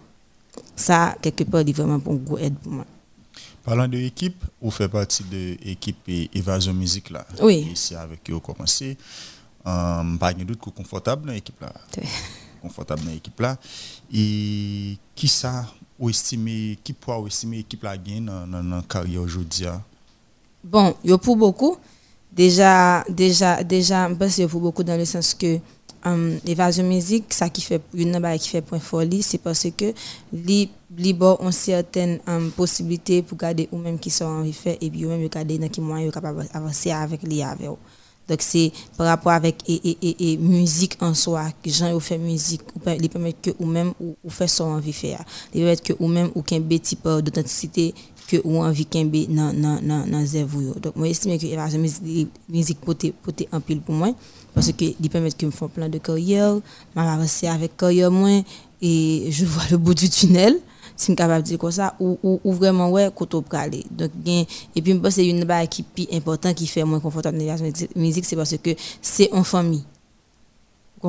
[0.76, 2.84] Ça, quelque part, c'est vraiment une gros aide pour moi.
[3.64, 7.26] Parlant de équipe, vous faites partie de l'équipe Évasion Musique là.
[7.42, 7.72] Oui.
[7.74, 8.96] C'est avec eux commencé.
[9.64, 11.72] Um, pas de doute que vous confortable dans l'équipe là.
[12.62, 13.58] Confortable dans l'équipe là.
[14.12, 15.66] Et qui ça
[15.98, 19.82] ou estimer qui poids ou estimer équipe la dans dans carrière aujourd'hui hein?
[20.62, 21.76] Bon, yo pour beaucoup.
[22.32, 25.58] Déjà, déjà, déjà, parce pour beaucoup dans le sens que
[26.04, 27.80] um, évasion musique, ça qui fait,
[28.40, 29.94] fait point folie, c'est parce que
[30.32, 34.76] li, li bon ont certaines um, possibilités pour garder ou même qui sont de faire
[34.80, 37.76] et puis ou même garder dans qui moyen capable d'avancer avec li avec eux.
[38.28, 42.18] Donc c'est par rapport avec et, et, et, musique en soi, que gens ont fait
[42.18, 44.30] musique, ou pe- li permettre que ou même ou, ou
[44.64, 45.24] envie de faire.
[45.54, 47.94] Li permettre que ou même ou qu'un type d'authenticité
[48.26, 48.86] que ou envie
[49.28, 50.74] nan nan nan zèvou yo.
[50.82, 54.12] Donc moi estime que évasion musique musique pote pote en pile pour moi
[54.52, 56.56] parce que il permet que me font plein de carrière,
[56.96, 58.42] m'a avancé avec carrière moins
[58.82, 60.58] et je vois le bout du tunnel
[60.96, 63.84] si m kapab di kon sa, ou, ou, ou vreman wè koto prale.
[63.90, 67.52] Donk gen, epi m pose yon ba ki pi important ki fè mwen konfortab nan
[67.52, 67.62] jazz
[67.94, 69.84] mizik, se parce ke se an fami.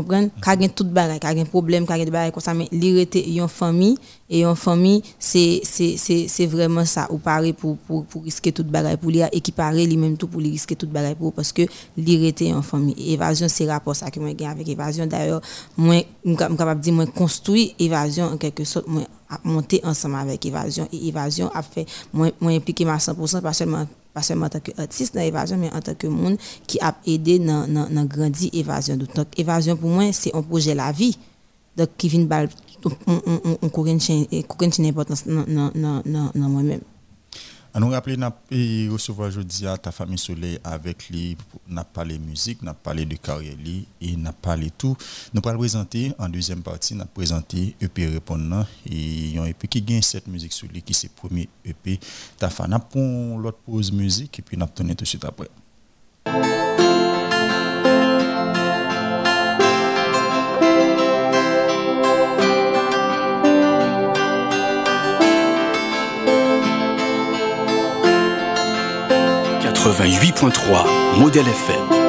[0.03, 2.93] Comprenez Ka gen tout bagay, ka gen problème, gen des bagay comme ça mais li
[2.97, 3.97] rete yon famille
[4.29, 7.07] et yon famille c'est c'est c'est vraiment ça.
[7.11, 10.41] Ou pareil pour pour pour risquer tout bagay pour li équiparer lui même tout pour
[10.41, 11.63] li risquer tout bagay pour parce que
[11.97, 12.95] li rete en famille.
[13.13, 15.05] Évasion c'est rapport ça que moi gagne avec évasion.
[15.07, 15.41] D'ailleurs
[15.75, 16.03] moi
[16.37, 20.87] capable dire moi construit évasion en quelque sorte moi a monté ensemble avec évasion.
[20.93, 25.15] Et évasion a fait moi moi impliqué à 100% pas seulement pa seman tanke artist
[25.17, 26.35] nan evasyon, men an tanke moun
[26.67, 29.05] ki ap ede nan, nan, nan grandi evasyon.
[29.13, 31.13] Donk evasyon pou mwen, se an proje la vi,
[31.77, 32.49] donk ki vin bal,
[32.83, 35.45] on, on, on, on kouren chen, kouren chen importans nan,
[35.77, 36.85] nan mwen menm.
[37.77, 41.37] À nous rappeler, n'a et recevoir aujourd'hui à ta famille Soleil avec lui,
[41.69, 43.53] n'a parlé musique, n'a parlé de carrière
[44.01, 44.97] et n'a parlé tout.
[45.31, 50.01] Nous allons présenter en deuxième partie, n'a présenté EP répondant et un EP qui gagne
[50.01, 51.99] cette musique sur lui qui c'est premier EP.
[52.39, 55.47] Ta n'a pour l'autre pause musique et puis tourné tout de suite après.
[69.93, 72.06] «88.3 Modèle FM.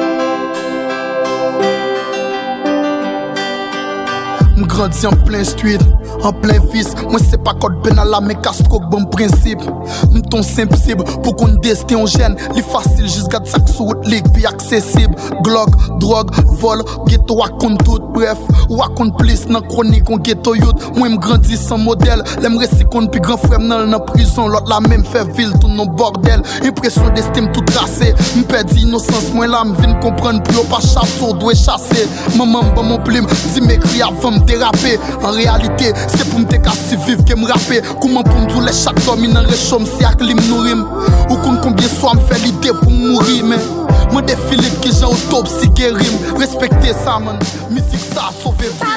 [4.79, 5.81] grandi an plen stuit,
[6.23, 9.63] an plen vis Mwen se pa kote penal la men kastrok bon prinsip
[10.09, 14.07] Mwen ton simpsib pou kon deste yon jen Li fasil jis gad sak sou wot
[14.09, 15.15] lik pi aksesib
[15.45, 18.39] Glok, drog, vol, geto wakon tout Bref,
[18.71, 23.23] wakon plis nan kronik yon geto yot Mwen m grandi san model Lem resikon pi
[23.25, 24.47] gran frem nan nan prison.
[24.53, 28.85] Lot la men fe vil ton nan bordel Impresyon deste m tout rase M pedi
[28.85, 33.27] inosans mwen la m vin kompren Pyo pa chaso dwe chase Maman ba mon plim,
[33.53, 37.25] di me kri avan m dera kapè An realite, se pou mte ka si viv
[37.27, 40.43] ke m rapè Kouman pou m doule chak domi nan rechom si ak li m
[40.47, 40.85] nourim
[41.29, 43.63] Ou kon konbyen swa m fè l'ide pou m mouri men
[44.09, 47.37] Mwen defile ki jan otop si gerim Respekte sa men,
[47.73, 48.88] mizik sa sove vre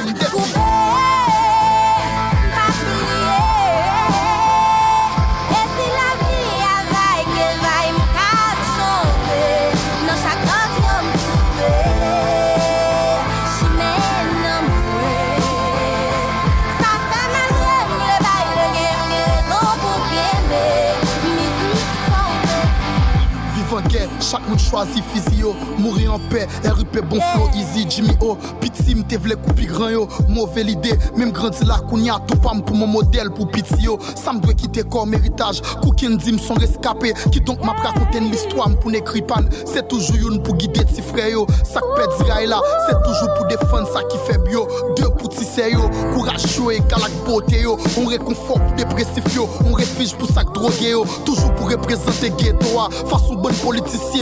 [24.33, 25.55] Chaque monde choisit physio.
[25.79, 30.09] Mourir en paix, RIP bon flow easy Jimmy O, piti m'te vle coupi grand yo.
[30.27, 33.83] Mauvais l'idée, même grandi là qu'on y a tout pam pour mon modèle pour piti
[33.83, 33.99] yo.
[34.15, 38.33] Ça me doit quitter comme héritage Cooking dim son rescapé Qui donc m'a raconté une
[38.33, 41.47] histoire pour n'écrire pan C'est toujours une pour guider ti frère yo.
[41.63, 44.67] Ça que pète diraille là, c'est toujours pour défendre ça qui fait bio.
[44.97, 47.77] Deux pour tisser yo, courage chaud et galak beauté yo.
[48.01, 51.05] On réconfort pour dépressif yo, on refuge pour sac drogué yo.
[51.27, 52.89] Toujours pour représenter ghetto ah.
[53.11, 53.53] Façon bonne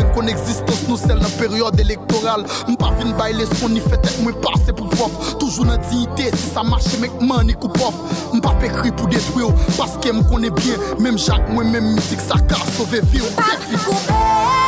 [0.01, 2.45] politicien qu'on existence nous c'est la période électorale.
[2.69, 5.39] M'pas vin bail les sons ni fait tête moi passer pour prof.
[5.39, 7.95] Toujours dans dignité si ça marche mec man ni coupe off.
[8.33, 10.75] M'pas écrit pour détruire parce que me connaît bien.
[10.99, 14.60] Même Jacques moi même musique ça casse sauver vie au défi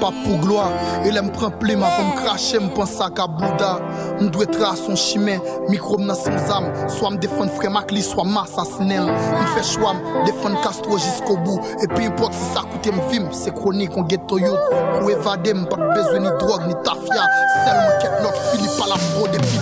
[0.00, 0.70] pas pour gloire.
[1.04, 3.80] Et là m'prend plume avant m'cracher, m'pense à Kabouda.
[4.20, 5.38] M'doit tra son chemin,
[5.68, 6.72] micro m'nan sans âme.
[6.88, 9.94] Soit m'défendre frère Macli, soit m'assassiner M'fait choix,
[10.24, 11.60] défendre Castro jusqu'au bout.
[11.82, 14.54] Et peu importe si ça coûte m'vim, c'est chronique on ghetto yo.
[14.98, 17.24] Pour évader, m'pas besoin ni drogue ni tafia.
[17.64, 19.58] Seulement qu'être l'autre Philippe à la fraude et puis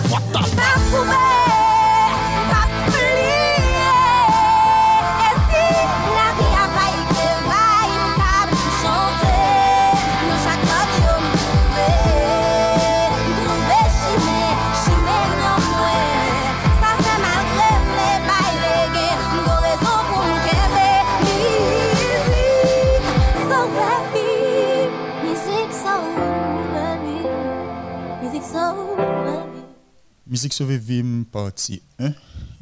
[30.39, 32.13] Musique Sauve Vim, partie 1.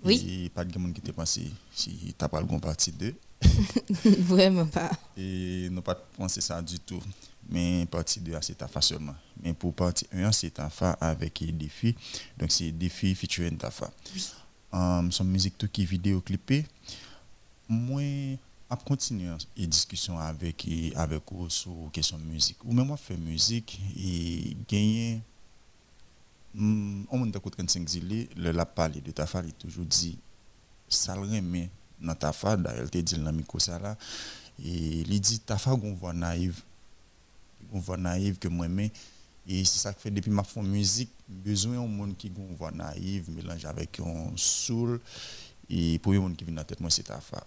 [0.03, 0.45] Oui.
[0.45, 3.13] Et pas de monde qui t'a pensé si t'as pas le bon partie 2.
[4.21, 4.89] Vraiment pas.
[5.15, 6.99] Et non pas penser ça du tout.
[7.47, 9.13] Mais partie 2, c'est Tafa seulement.
[9.43, 11.95] Mais pour partie 1, c'est Tafa avec défi.
[12.35, 13.91] Donc c'est défi featuring Tafa.
[14.73, 16.65] Um, son musique tout qui est vidéo clippé.
[17.69, 18.39] Moi,
[18.71, 22.57] à continuer une discussion avec avec vous sur question musique.
[22.65, 25.21] Ou même moi faire musique et gagner
[26.59, 30.17] on m'a dit 35 zilé, le la de ta il toujours dit
[30.89, 33.97] ça le remet dans ta fa d'ailleurs te dit dans micro ça là.
[34.63, 36.61] Et il dit ta fa gon voix naïve.
[37.73, 38.91] On voix naïve que moi mais
[39.49, 42.71] et c'est ça que fait depuis ma fond musique besoin un monde qui gon voix
[42.71, 44.99] naïve mélange avec un soul.
[45.69, 47.45] Et pour un monde qui vient dans tête moi c'est ta fa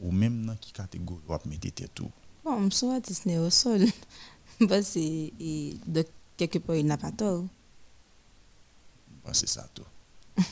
[0.00, 2.10] ou même dans qui catégorie on mettre tête tout
[2.44, 3.84] bon je suis artiste néo soul
[4.68, 6.04] parce que
[6.36, 7.44] quelque part il n'a pas tort
[9.32, 9.84] c'est ça tout.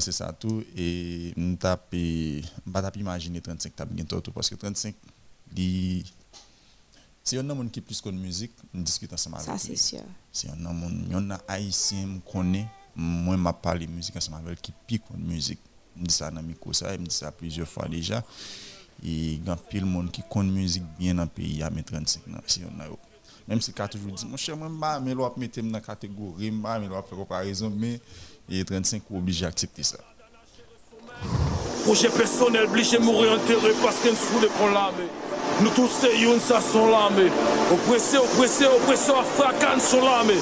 [0.00, 0.62] c'est ça tout.
[0.76, 4.94] Et je ne pas imaginer 35 tape bientôt tout parce que 35,
[7.22, 10.02] c'est un homme qui est plus de musique, on discute ensemble avec Ça, c'est sûr.
[10.32, 14.46] C'est un homme, il y en a haïtien, connaît, moi, je parle de musique ensemble
[14.46, 15.60] avec qui pique de musique.
[15.98, 18.22] Je dis ça dans micro, ça, je dis ça plusieurs fois déjà.
[19.02, 22.22] Et il y a de monde qui connaît musique bien dans le pays, à 35
[22.46, 22.88] c'est un
[23.46, 26.50] Mèm si ka toujou di, mwen chè mwen mba, mè lwa ap metem nan kategori
[26.56, 27.92] mba, mè lwa ap fè komparizon, mè,
[28.50, 30.02] e 35 ou oblige aksepte sa.
[31.84, 35.06] Proje personel bliche mouri enterre, paske n soule kon lame.
[35.62, 37.28] Nou tout se youn sa son lame.
[37.76, 40.40] Opresè, opresè, opresè, afakan son lame.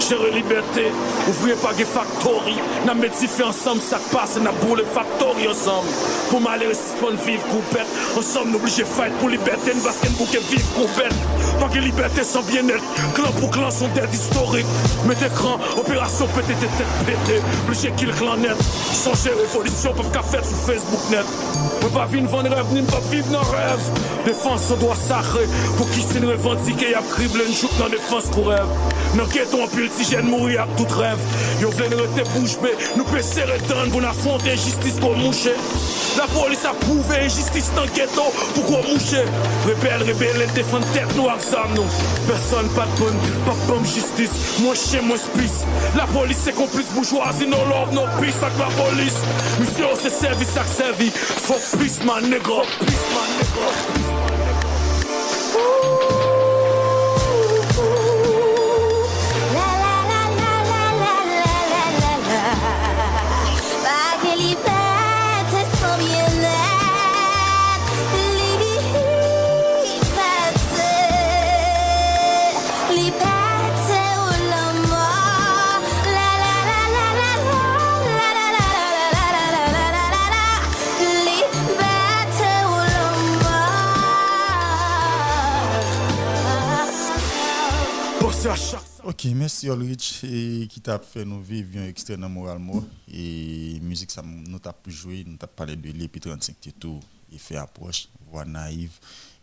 [0.00, 0.92] Chérie liberté,
[1.28, 2.56] ouvrez pas des factory.
[2.86, 5.88] N'a fait ensemble, ça passe, n'a boule factory ensemble.
[6.30, 7.86] Pour m'aller respondre vivre coupette.
[8.16, 11.14] Ensemble, nous obligés fight pour liberté, parce qu'un bouquet vivre coupette.
[11.58, 12.84] Pas que liberté sans bien-être.
[13.14, 14.66] Clan pour clan sont dead historiques.
[15.06, 16.70] Mettez écran, opération pété tête
[17.06, 17.40] pété.
[17.66, 18.56] Obligé qu'il clan net.
[19.04, 21.26] Changer révolution, peuvent qu'à faire sur Facebook net.
[21.82, 23.80] On pas vivre vendre rêve, ni pas vivre dans rêve.
[24.24, 25.48] Défense, on doit sacrer.
[25.76, 28.66] Pour qui c'est une revendiquer, y'a crible une joute dans défense pour rêve.
[29.14, 31.20] Nan keton pil ti jen mouri ap tout rev.
[31.60, 35.54] Yo vlen rete bouche be Nou pe se retan pou nan fonte Jistis pou mouche.
[36.18, 39.22] La polis ap pouve Jistis nan keton pou kon mouche.
[39.66, 41.86] Rebel, rebel, el defan tet nou ak zam nou.
[42.26, 45.60] Person pat pon, pap pom jistis Mwen che mwen spis.
[45.98, 49.20] La polis se komplis boujwazi Nou lor nou pis ak la polis.
[49.62, 52.64] Misyon se servis ak servi Fok pis man negro.
[52.64, 53.70] Fok pis man negro.
[55.56, 55.95] Ouh
[89.08, 90.22] Ok, merci Ulrich
[90.68, 95.36] qui t'a fait nous vivre un extrait moralement et musique ça nous t'a joué, nous
[95.36, 96.98] t'a parlé de l'EP 35 tout
[97.30, 98.90] il fait approche, voix naïve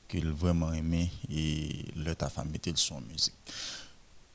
[0.09, 3.35] qu'il vraiment aimé et le ta fait mettre le son musique.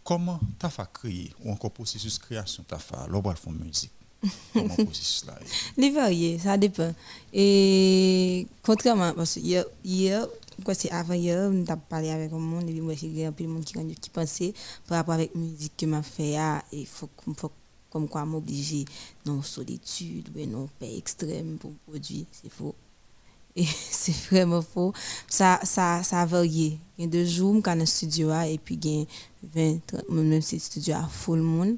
[0.03, 3.93] Comment t'as fait créer ou encore processus de création t'as fait l'obra fond musique?
[4.55, 5.39] Comment processus là
[5.76, 6.95] Les variés, ça dépend.
[7.35, 10.26] Et contrairement parce que hier
[10.64, 13.32] quoi c'est avant hier on a parlé avec un monde et puis moi j'ai un
[13.32, 14.52] peu de monde qui qui pensait
[14.86, 17.52] par rapport avec musique que m'a fait ah il faut faut
[17.90, 18.84] comme quoi m'obliger
[19.26, 22.74] non solitude ou non paix extrême pour produire c'est faux.
[23.56, 24.92] Et c'est vraiment faux.
[25.26, 26.78] Ça ça ça a varié.
[26.98, 29.06] Il y a deux jours quand dans studio et puis il y a
[29.54, 31.76] 20 30 même si studio a full monde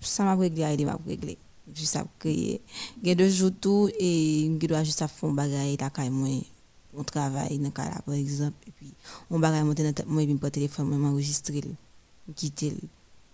[0.00, 1.38] ça m'a réglé il m'a réglé.
[1.74, 2.60] Juste à créer.
[3.02, 6.08] Il y a deux jours tout et il doit juste à faire bagaille là quand
[6.10, 6.28] moi
[6.96, 8.92] on travaille dans cas là par exemple et puis
[9.30, 11.62] on va monter dans tête moi et puis par téléphone moi m'enregistrer
[12.34, 12.74] quitter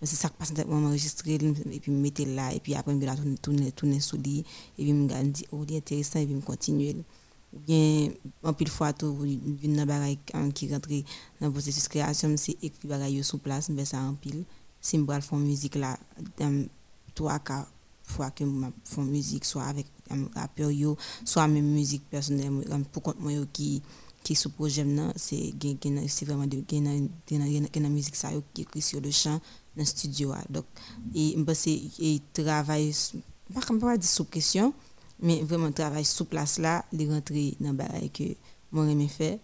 [0.03, 2.75] c'est ça qui passe dans tête moi m'enregistrer et puis me mettre là et puis
[2.75, 4.45] après me tourner tourner tourner sous lit
[4.79, 6.97] et puis me dire oh c'est intéressant et puis me continuer
[7.55, 8.11] ou bien
[8.43, 10.19] en pile fois tout une bagaille
[10.55, 10.89] qui rentre
[11.41, 14.45] dans le processus de création c'est écrire bagaille sur place mais ça en pile
[14.81, 15.99] si me faire musique là
[16.39, 16.67] dans
[17.15, 17.67] trois cas
[18.07, 19.87] fois que je fais musique, soit avec
[20.35, 20.71] rappeur,
[21.25, 22.51] soit même musique personnelle,
[22.93, 23.83] pour compte moi qui
[24.27, 24.85] qui sous projet
[25.15, 25.55] c'est
[26.09, 29.41] c'est vraiment de la musique ça qui écrit sur le chant
[29.77, 30.65] dans le studio donc
[31.15, 32.93] et c'est et travail
[33.55, 34.75] pas comme pas dire sous pression
[35.23, 38.25] mais vraiment travail sous place là les rentrer dans bail que
[38.73, 39.39] moi aimé faire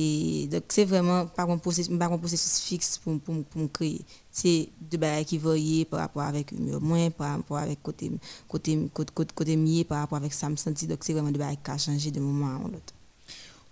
[0.00, 4.00] Et donc, c'est vraiment pas un processus, fixe pour, pour, pour me créer.
[4.30, 8.12] C'est de bagages qui varient par rapport avec humeur moins, par rapport avec côté,
[8.46, 10.86] côté, côté, côté, côté mieux, par rapport avec ça me sentit.
[10.86, 12.94] Donc, c'est vraiment de bagages qui a changé de moment à l'autre.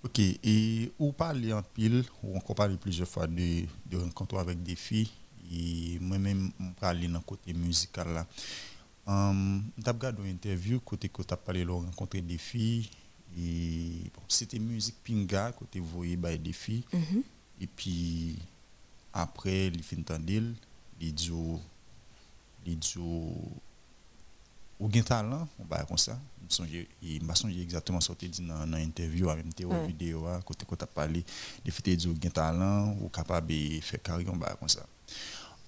[0.02, 4.74] Ok, et ou parler en pile, ou encore plusieurs fois de, de rencontres avec des
[4.74, 5.10] filles,
[5.52, 8.26] et moi-même, je parle dans côté musical là.
[9.08, 12.90] Um, regardé une interview côté que tu as parlé de rencontrer des filles
[13.38, 17.22] et bon, c'était musique pinga côté voyé by des filles Mhm.
[17.60, 18.38] et puis
[19.12, 20.54] après il fin tandil
[21.00, 21.30] il dit
[22.64, 26.48] il dit ou gen talent on va comme ça me
[27.02, 29.86] il m'a songé exactement ce que dit dans dans interview en même Ouais.
[29.88, 31.24] vidéo ah, côté que tu as parlé
[31.64, 34.86] des filles dit ou talent ou capable de faire carrière on va comme ça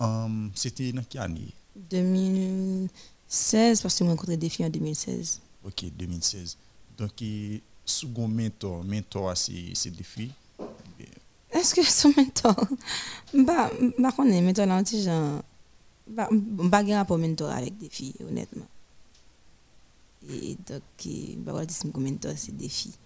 [0.01, 1.53] um, c'était dans quelle année?
[1.91, 5.41] 2016, parce que j'ai rencontré des filles en 2016.
[5.64, 6.57] Ok, 2016.
[6.99, 10.33] Donc, et, second mentor, mentor, c'est des filles.
[11.51, 12.57] Est-ce que son mentor?
[13.33, 15.43] Bah, bah, on est mentor là, genre.
[16.07, 18.67] Bah, bah, rapport mentor avec des filles, honnêtement.
[20.29, 20.83] Et donc,
[21.39, 22.97] bah, on dit que mentor, c'est des filles.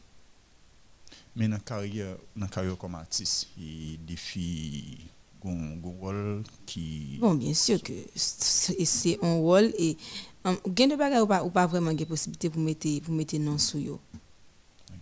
[1.37, 4.99] Mais dans la carrière, dans la carrière comme artiste, il y a des filles
[5.45, 7.19] ont un rôle qui.
[7.21, 9.97] Bon, bien sûr que c'est c'est un rôle et
[10.45, 13.37] um, gain de bagay ou pas ou pas vraiment gain possibilité pour mettre pour mettre
[13.39, 14.01] non sous yo.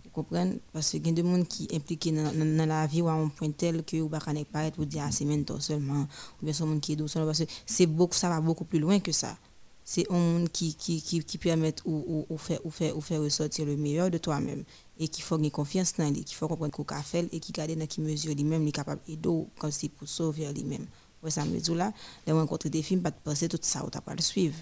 [0.03, 3.13] Vous comprenez parce que gain de monde qui impliqué dans, dans, la vie ou à
[3.13, 6.07] un point tel que ou pas connaître paraître pour dire ah, c'est mentor seulement
[6.41, 8.99] ou bien son monde qui est douce parce que c'est ça va beaucoup plus loin
[8.99, 9.37] que ça.
[9.83, 13.65] C'est un monde qui qui permet ou ou, ou faire ou faire ou faire ressortir
[13.65, 14.63] le meilleur de toi-même
[15.01, 17.51] et qui faut gagner confiance dans lui, qui faut comprendre qu'on a fait et qui
[17.51, 20.85] garder dans qui mesure lui-même, il est capable d'aider comme c'est pour sauver lui-même.
[21.23, 21.91] Ouais, ça me dit là,
[22.27, 24.55] de rencontrer des films, pas de penser tout ça, ou t'as pas le suivre.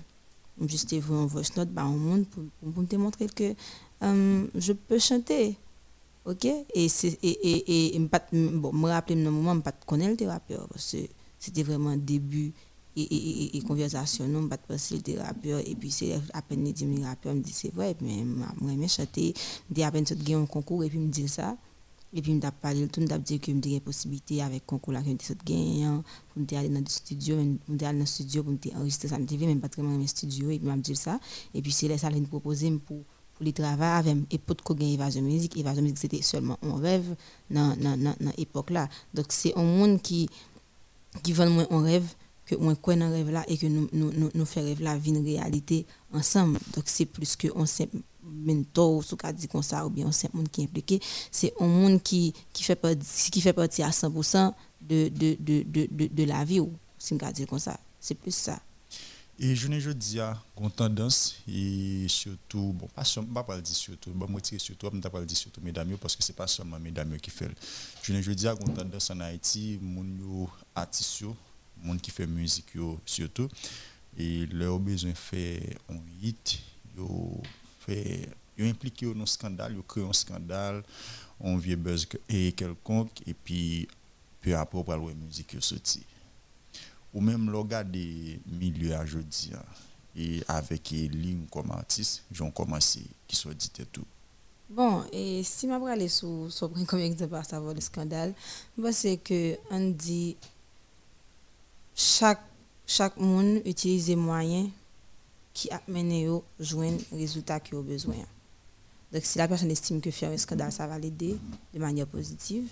[0.68, 3.54] Juste vous un voice note, bah, au monde pour, pour, me démontrer que
[4.04, 5.56] euh, je peux chanter.
[6.26, 6.46] OK?
[6.74, 10.22] Et, c'est, et, et, et, et pas, bon, me rappeler dans moment, je pas connaître
[10.24, 10.98] le rappeur parce que
[11.40, 12.52] c'était vraiment début
[12.96, 15.60] et, et, et, conversation, non, pas penser le rappeur.
[15.60, 18.88] Et puis, c'est à peine dit, me rappeur, me dit, c'est vrai, mais moi, je
[18.88, 19.34] chanter,
[19.70, 21.56] dis à peine que un concours et puis me dire ça.
[22.14, 25.02] Et puis, je me parlé, tout me dit que me dire possibilité avec concours là,
[25.02, 25.86] que je gagné,
[26.34, 29.08] pour me aller dans le studio, pour me aller dans le studio, pour me enregistrer
[29.08, 31.20] ça, me dit, même pas très dans le studio, et puis, je me dit ça.
[31.54, 33.04] Et puis, c'est là, ça, me proposer pour
[33.40, 36.76] pour les travailler avec et pour que gagne évasion musique évasion musique c'était seulement un
[36.78, 37.16] rêve
[37.50, 38.90] dans dans dans dans époque là.
[39.14, 40.30] Donc c'est un monde qui
[41.24, 42.14] qui vend moins un rêve
[42.46, 44.98] que on croit dans rêve là et que nous nous nous, nous fait rêve là
[45.06, 46.60] une réalité ensemble.
[46.76, 47.90] Donc c'est plus on sait
[48.24, 51.00] mentor sous cas dit comme ça ou bien on sait monde qui est impliqué.
[51.32, 55.64] C'est un monde qui qui fait partie qui fait partie à 100% de de de
[55.64, 58.60] de de, la vie ou si on dire comme ça c'est plus ça.
[59.42, 64.12] Et je ne dis à une tendance, et surtout, bon, pas seulement, pas dire surtout,
[64.12, 67.18] bon, moi, surtout, ne pas dire surtout mesdames, parce que ce n'est pas seulement mesdames
[67.22, 67.50] qui fait.
[68.04, 70.46] Je ne dis à une tendance en Haïti, mon
[70.76, 71.24] artistes,
[71.82, 72.74] mon qui fait musique
[73.06, 73.48] surtout,
[74.18, 76.60] et leur besoin faire un hit,
[77.90, 80.84] fait ils un scandale, ils créent un scandale,
[81.40, 83.88] on vient buzz et quelconque, et puis
[84.42, 86.04] peu après, pour la musique sortie
[87.14, 87.52] ou même
[87.84, 89.52] des milieux à jeudi
[90.16, 94.06] et avec les lignes comme artiste, j'ai commencé qui soit dit et tout.
[94.70, 98.34] Bon, et si je vais aller sur, sur comme exemple à savoir le scandale,
[98.92, 100.36] c'est que on dit
[101.96, 102.44] chaque
[102.86, 104.16] chaque monde utilise des
[105.60, 108.16] qui amènent à joindre le résultat qu'il a besoin.
[109.12, 111.36] Donc si la personne estime que faire un scandale, ça va l'aider
[111.74, 112.70] de manière positive,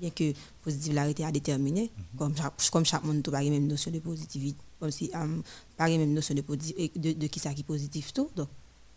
[0.00, 0.32] bien que
[0.62, 4.60] positivité à déterminer, comme chaque, comme chaque monde n'a pas la même notion de positivité,
[4.78, 5.42] comme si um,
[5.76, 8.30] pas la même notion de, de, de qui ça qui est positif tout.
[8.36, 8.48] Donc,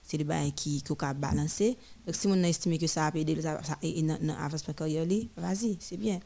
[0.03, 1.77] c'est le bail qui qui a balancé.
[2.05, 5.77] Donc, si on estime que ça a aidé ça, ça et dans l'avancement carrière, vas-y,
[5.79, 6.19] c'est bien.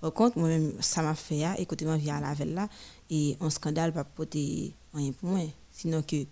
[0.00, 2.68] Par contre, moi-même, ça m'a fait, hein, écoutez, moi, via la là,
[3.10, 6.24] et un scandale pas porter rien pour moi, sinon que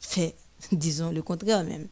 [0.00, 0.34] fait,
[0.72, 1.88] disons, le contraire même.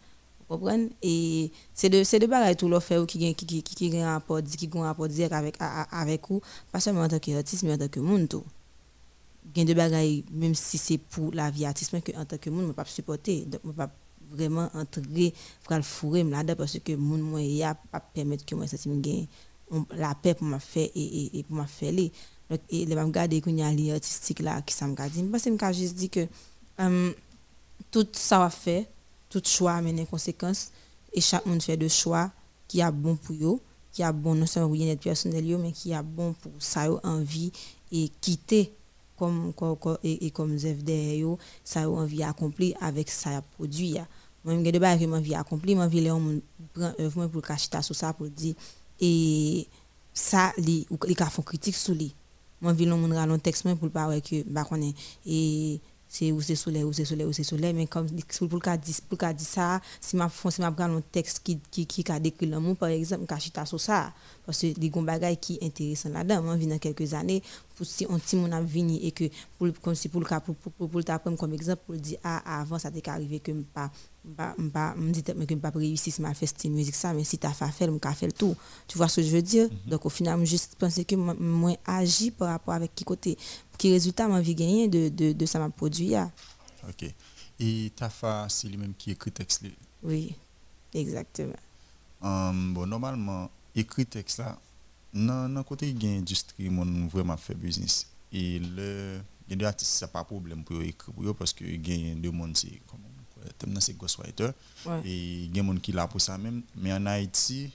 [0.48, 0.90] Comprenez?
[1.02, 2.20] Et c'est de c'est
[2.56, 4.68] tout le qui qui un rapport qui
[5.08, 5.56] direct avec
[5.90, 6.40] avec vous.
[6.70, 8.44] Pas seulement en tant qu'artiste mais en tant que monde tout.
[9.54, 12.72] Gain de bagaille même si c'est pour la vie artiste mais en tant que monde
[12.74, 13.44] pas supporter.
[13.44, 13.90] Donc pas
[14.30, 15.34] vraiment entrer
[15.64, 19.24] pour le fourrer là parce que y a pas permettre que moi ça gain
[19.90, 22.12] la paix pour m'a faire et, et, pour m'a faire les
[22.48, 26.26] donc les qu'on a là qui me garde parce que me juste dit que
[26.78, 27.12] um,
[28.04, 28.84] tout ça va faire
[29.30, 30.70] tout choix amène des conséquences
[31.12, 32.30] et chaque monde fait de choix
[32.68, 33.60] qui a bon pour eux
[33.92, 37.50] qui a bon non seulement pour bien personnel mais qui a bon pour ça envie
[37.90, 38.72] et quitter
[39.18, 41.24] comme, comme, comme et, et comme ZFD
[41.64, 43.96] ça a envie accomplir avec ça produit
[44.44, 47.96] moi même des bails que envie accomplir moi envie les prendre œuvre pour cacher sur
[47.96, 48.54] ça pour dire.
[49.00, 49.66] Et
[50.12, 50.86] ça li
[51.16, 52.14] ka font critique sous li
[52.60, 54.64] moi violon mon ralon texte pour pas que bah
[56.16, 59.80] c'est ou c'est soleil ou c'est soleil ou c'est soleil mais comme pour le ça
[60.00, 63.26] si m'a font si m'a un texte qui qui qui a décrit l'amour par exemple
[63.26, 64.12] ka chita sur ça
[64.46, 67.42] parce que des bagay qui intéressant là-dedans moi vient dans quelques années
[67.74, 69.24] pour si on ti mon a vini et que
[69.58, 72.60] pour comme si pour le cas pour pour, pour, t'apprendre comme exemple pour dire ah
[72.62, 73.90] avant ça t'est arrivé que pas
[74.36, 77.38] pas pas me dit que pas réussi si m'a fait cette musique ça mais si
[77.38, 79.68] t'as fait faire me fait le tout tu vois ce que je veux dire?
[79.86, 83.36] Donc au final je juste penser que moi agi par rapport avec qui côté
[83.76, 86.30] qui résultat m'a envie gagner de de de ça m'a produit là.
[86.88, 87.12] OK.
[87.58, 89.70] Et Tafa c'est lui-même qui écrit texte là.
[90.02, 90.34] Oui.
[90.94, 91.60] Exactement.
[92.22, 94.58] Um, bon normalement écrit texte là
[95.12, 99.20] non non côté gain industrie mon vraiment fait business et le
[99.50, 102.56] a des artistes ça pas problème pour écrire pour eux parce que gain de monde
[102.56, 103.00] c'est comme
[103.58, 104.50] thème c'est ghostwriter
[104.84, 105.00] Ouais.
[105.04, 107.70] et il y a des gens qui là pour ça même mais en Haïti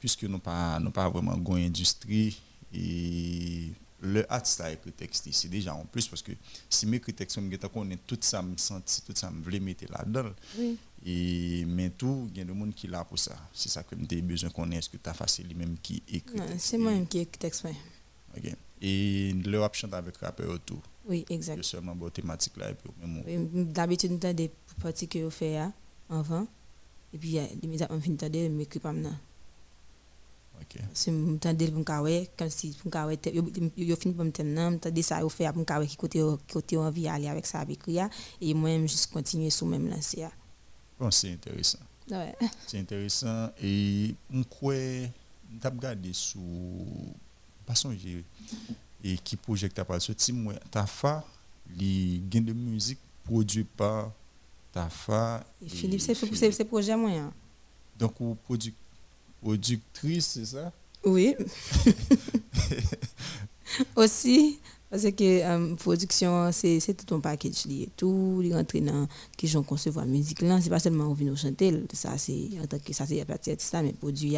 [0.00, 2.40] puisque nous pas nous pas vraiment une industrie
[2.72, 3.70] et
[4.00, 6.32] le artiste a écrit texte c'est déjà en plus parce que
[6.68, 10.30] si mes texte on connaît tout ça me senti tout ça me voulait mettre là-dedans
[10.58, 10.78] Oui.
[11.04, 13.96] Et mais tout il y a des gens qui là pour ça c'est ça que
[14.08, 17.06] j'ai besoin qu'on ait est-ce que tu as facile lui-même qui écrit Non, c'est moi-même
[17.06, 17.66] qui écrit texte.
[18.36, 18.54] OK.
[18.80, 21.56] et le rap chante avec rappeur autour Oui, exact.
[21.56, 22.90] que seulement bon thématique là et puis
[23.26, 24.50] Et D'habitude, nous avons des
[24.80, 25.72] parties que vous faites hein,
[26.08, 26.46] avant.
[27.12, 29.18] Et puis, immédiatement, on finit de m'écrire pas maintenant.
[30.60, 31.82] OK C'est un temps de me
[32.36, 35.58] comme si pour me yo fini pour me thème nan, m'tande ça yo fait pour
[35.58, 36.22] me qui côté
[36.52, 38.08] côté envie aller avec ça avec ria
[38.40, 39.88] et moi même juste continuer sur même
[41.10, 41.78] c'est intéressant
[42.10, 42.34] Ouais.
[42.66, 44.74] c'est intéressant et on croit
[45.60, 46.84] t'as regardé sous
[47.64, 48.24] pas songer
[49.04, 51.24] et qui projet que t'as pas sorti moi ta fa
[51.78, 54.10] les gains de musique produit par
[54.72, 57.10] ta fa Et Philippe c'est c'est c'est projet moi.
[57.10, 57.32] hein.
[57.98, 58.74] donc ou produc
[59.40, 60.72] productrice c'est ça?
[61.04, 61.34] Oui.
[63.96, 64.60] Aussi,
[64.92, 67.88] parce que euh, production, c'est tout un package lié.
[67.96, 71.72] Tout les rentre dans qui j'en concevoir musique là, c'est pas seulement on vient chanter,
[71.94, 74.36] ça c'est en tant que ça c'est partie de ça mais produit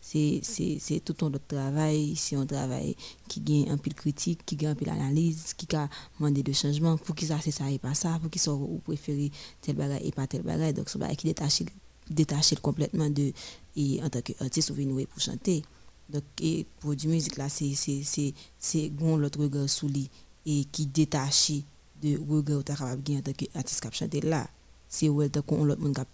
[0.00, 2.94] c'est tout un autre travail, c'est un travail
[3.26, 6.96] qui gagne un pile critique, qui gagne un pile analyse, qui a demandé de changement
[6.96, 10.02] pour qui ça c'est ça et pas ça, pour qui ça ou préférer tel bagage
[10.04, 10.74] et pas tel bagage.
[10.74, 11.66] Donc c'est qui détaché
[12.08, 13.32] détaché complètement de
[13.76, 15.64] et en tant qu'artiste ou venir pour chanter.
[16.08, 20.10] Donc, et pour du musique c'est c'est l'autre regard sous lui
[20.44, 21.64] et qui détaché
[22.02, 24.46] de regard capable gagner en tant qu'artiste là.
[24.88, 26.04] C'est où elle l'autre dans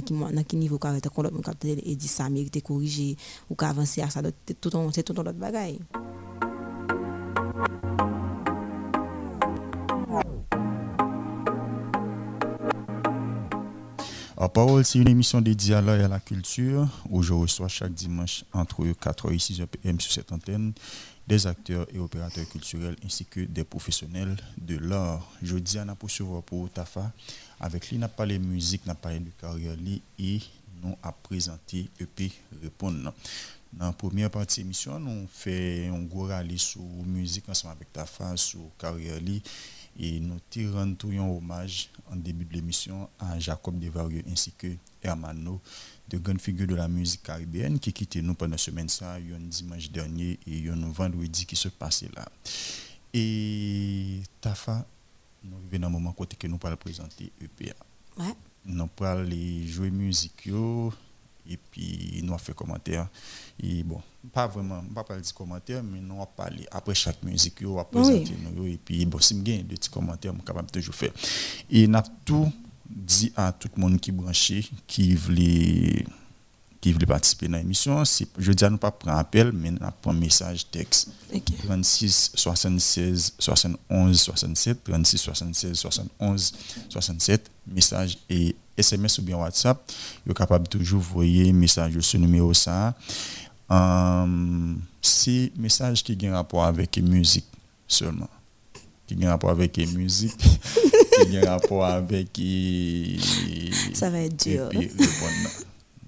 [0.00, 0.78] qui dans qui niveau
[1.84, 3.16] et dit ça mérite corriger
[3.50, 5.78] ou ka avancer à ça c'est tout un autre bagaille.
[14.40, 17.68] En parole, c'est une émission dédiée à l'art et à la culture où je reçois
[17.68, 20.72] chaque dimanche entre 4h et 6h PM sur cette antenne
[21.28, 25.30] des acteurs et opérateurs culturels ainsi que des professionnels de l'art.
[25.42, 27.12] Je dis à poursuivre pour Tafa
[27.60, 29.76] avec lui, n'a parlé musique, n'a parlé de carrière
[30.18, 30.40] et
[30.82, 32.32] nous a présenté EP
[32.62, 33.12] Répondre.
[33.74, 37.92] Dans la première partie de l'émission, nous fait un gros rallye sur musique ensemble avec
[37.92, 39.20] Tafa, sur carrière
[40.00, 44.68] et nous tirons tout un hommage en début de l'émission à Jacob Devarieux ainsi que
[45.02, 45.60] Hermano,
[46.08, 49.38] de grandes figures de la musique caribéenne qui quittent nous pendant la semaine ça, un
[49.38, 52.26] dimanche dernier et un vendredi qui se passait là.
[53.12, 54.86] Et Tafa,
[55.44, 57.74] nous arrivons dans un moment côté que nous parlons présenter EPA.
[58.16, 58.34] Ouais.
[58.64, 59.28] Nous parlons
[59.66, 60.48] jouer musique
[61.48, 63.08] et puis nous avons fait commentaire
[63.62, 64.00] et bon
[64.32, 67.84] pas vraiment pas parler de commentaire mais nous avons parlé après chaque musique on va
[67.84, 71.12] présenter nous et puis bon si j'ai des petits commentaires je capable toujours faire.
[71.70, 72.50] Et n'a tout
[72.88, 76.04] dit à tout le monde qui branché qui voulait
[76.80, 78.02] qui voulait participer dans l'émission.
[78.38, 81.10] Je dis à nous pas prendre appel mais nous prendre message texte.
[81.32, 81.42] OK.
[81.64, 86.52] 36 76 71 67 36 76 71
[86.88, 89.78] 67 message et SMS ou bien WhatsApp.
[90.26, 92.94] Vous capable toujours voyer message sur ce numéro ça
[93.70, 97.46] euh, c'est message qui a un rapport avec la musique
[97.86, 98.28] seulement.
[99.06, 100.36] Qui a un rapport avec la musique
[101.30, 102.28] qui a un rapport avec
[103.94, 104.68] Ça va être dur.
[104.72, 104.90] et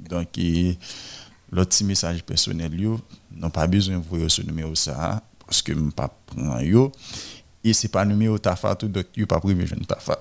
[0.08, 0.28] donc
[1.50, 3.00] l'autre message personnel yo
[3.34, 6.92] non pas besoin de voir ce numéro ça parce que je pas prend yo.
[7.64, 10.18] Et c'est pas numéro tafa tout donc yo pas privé jeune tafa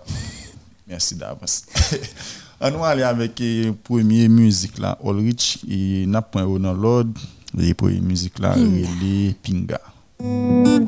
[0.88, 1.66] merci d'avance
[2.64, 7.20] on va aller avec la première musique là Ulrich et n'a point dans l'ordre
[7.58, 9.80] les premières musiques là les Pinga.
[10.20, 10.82] pinga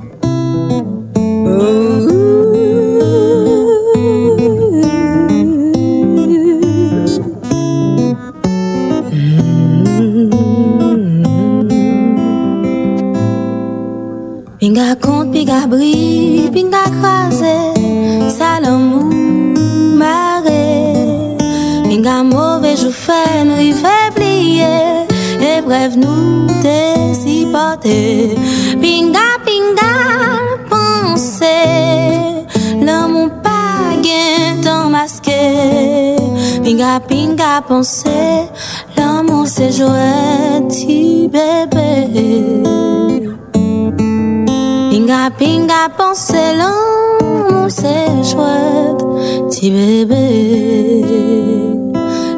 [37.56, 38.50] la pensée,
[38.98, 41.92] l'amour c'est Joël, ti bébé.
[44.90, 49.04] Pinga pinga pensée, l'amour c'est chouette,
[49.52, 50.96] ti bébé.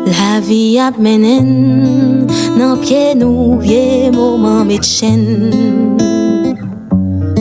[0.05, 5.23] La vie ap menen, nan pie nou vie mouman met chen.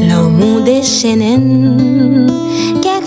[0.08, 1.46] L'amour déchaînen,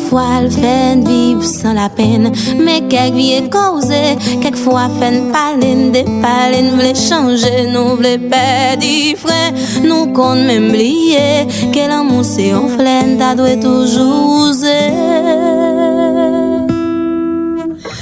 [0.08, 6.06] quelquefois le fait vivre sans la peine, mais quelques vie causé, quelquefois fait parler des
[6.22, 8.86] parler, voulait changer, nous voulait perdre
[9.18, 9.54] frère,
[9.84, 14.38] nous compte même oublier que l'amour c'est en flemme, t'as doit toujours.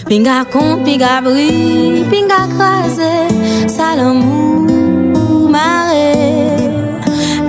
[0.08, 6.14] Pinga con, pinga bri, pinga krasé, salamou maré.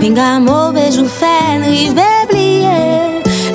[0.01, 2.16] Pinga mauvais jou fait, plié,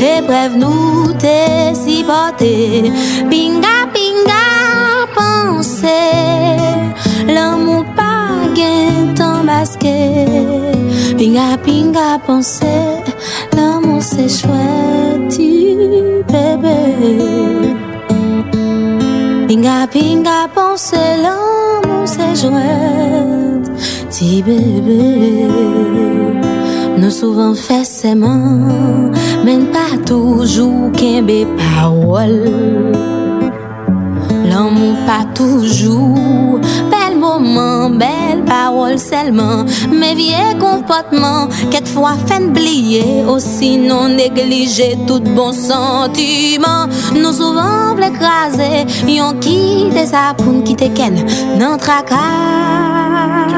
[0.02, 0.22] et
[0.58, 2.92] nous t'es si porté.
[3.30, 4.46] Pinga, pinga,
[5.16, 6.02] pensé,
[7.28, 10.26] l'amour pas gain temps masqué.
[11.18, 12.66] Pinga, pinga, pensé,
[13.56, 15.38] l'amour c'est chouette,
[16.28, 17.62] bébé.
[19.52, 23.60] Pinga pinga pense l'amour c'est jouet
[24.08, 25.46] Petit bébé
[27.00, 29.12] Nou souvan fè seman
[29.46, 33.21] Men pa toujou kenbe pawol
[34.52, 36.60] L'amour pas toujours.
[36.92, 39.64] Bel moment, belle parole seulement.
[39.90, 46.86] Mais vieux comportement Quelquefois fait oublier Aussi non négliger tout bon sentiment.
[47.16, 51.16] Nous souvent l'écraser Yon qui des apounes qui te ken
[51.58, 52.18] Non tracas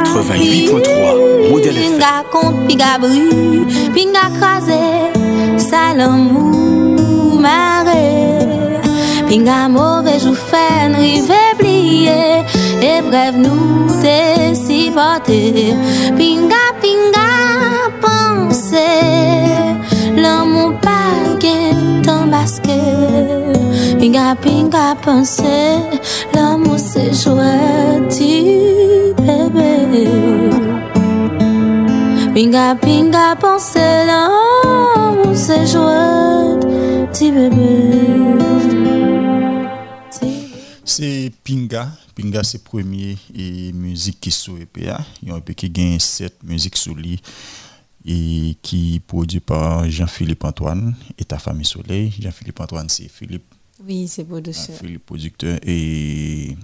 [0.06, 3.66] 88.3 Modèle Pinga compte, pinga bru
[3.96, 4.78] Pinga crasé.
[5.58, 8.33] Salamou maré
[9.34, 12.46] Pinga mauvais jou fait rive plié.
[12.84, 15.74] Et bref nous t'es si porté.
[16.16, 17.32] Pinga pinga
[18.00, 18.90] pensé.
[20.16, 22.78] L'amour pas gain temps basque
[24.00, 25.80] Pinga pinga pensé.
[26.36, 28.02] L'amour c'est jouet
[29.18, 30.10] bébé.
[32.36, 33.80] Pinga pinga pensé.
[34.06, 36.60] L'amour c'est jouet
[37.12, 38.34] petit bébé
[40.96, 41.92] C'est Pinga.
[42.14, 45.04] Pinga, c'est premier et musique qui sous EPA.
[45.24, 47.20] Il y a un peu qui gagne sept musiques sous lui
[48.06, 52.14] et qui produit par Jean-Philippe Antoine et ta famille Soleil.
[52.20, 53.56] Jean-Philippe Antoine, c'est Philippe.
[53.84, 54.72] Oui, c'est beau de ça.
[54.72, 56.56] Philippe producteur et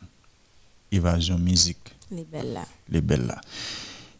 [0.92, 1.96] Évasion Musique.
[2.12, 2.66] Les belles là.
[2.88, 3.42] Les belles là.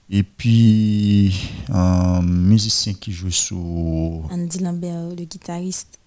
[0.10, 1.36] Et puis,
[1.72, 4.24] un musicien qui joue sous.
[4.32, 6.00] Andy Lambert, le guitariste.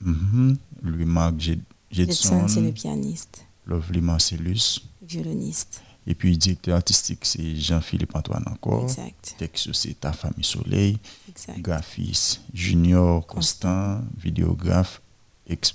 [0.00, 0.56] Mhm.
[0.82, 1.60] Louis Marc Jedson.
[1.90, 3.44] Jedson, c'est le pianiste.
[3.66, 4.80] Lovely Marcellus.
[5.02, 5.82] Violoniste.
[6.06, 8.84] Et puis, directeur artistique, c'est Jean-Philippe Antoine encore.
[8.84, 9.34] Exact.
[9.38, 10.98] Texte, c'est Ta Famille Soleil.
[11.28, 11.60] Exact.
[11.60, 15.00] Graphiste, Junior Constant, vidéographe,
[15.46, 15.74] ex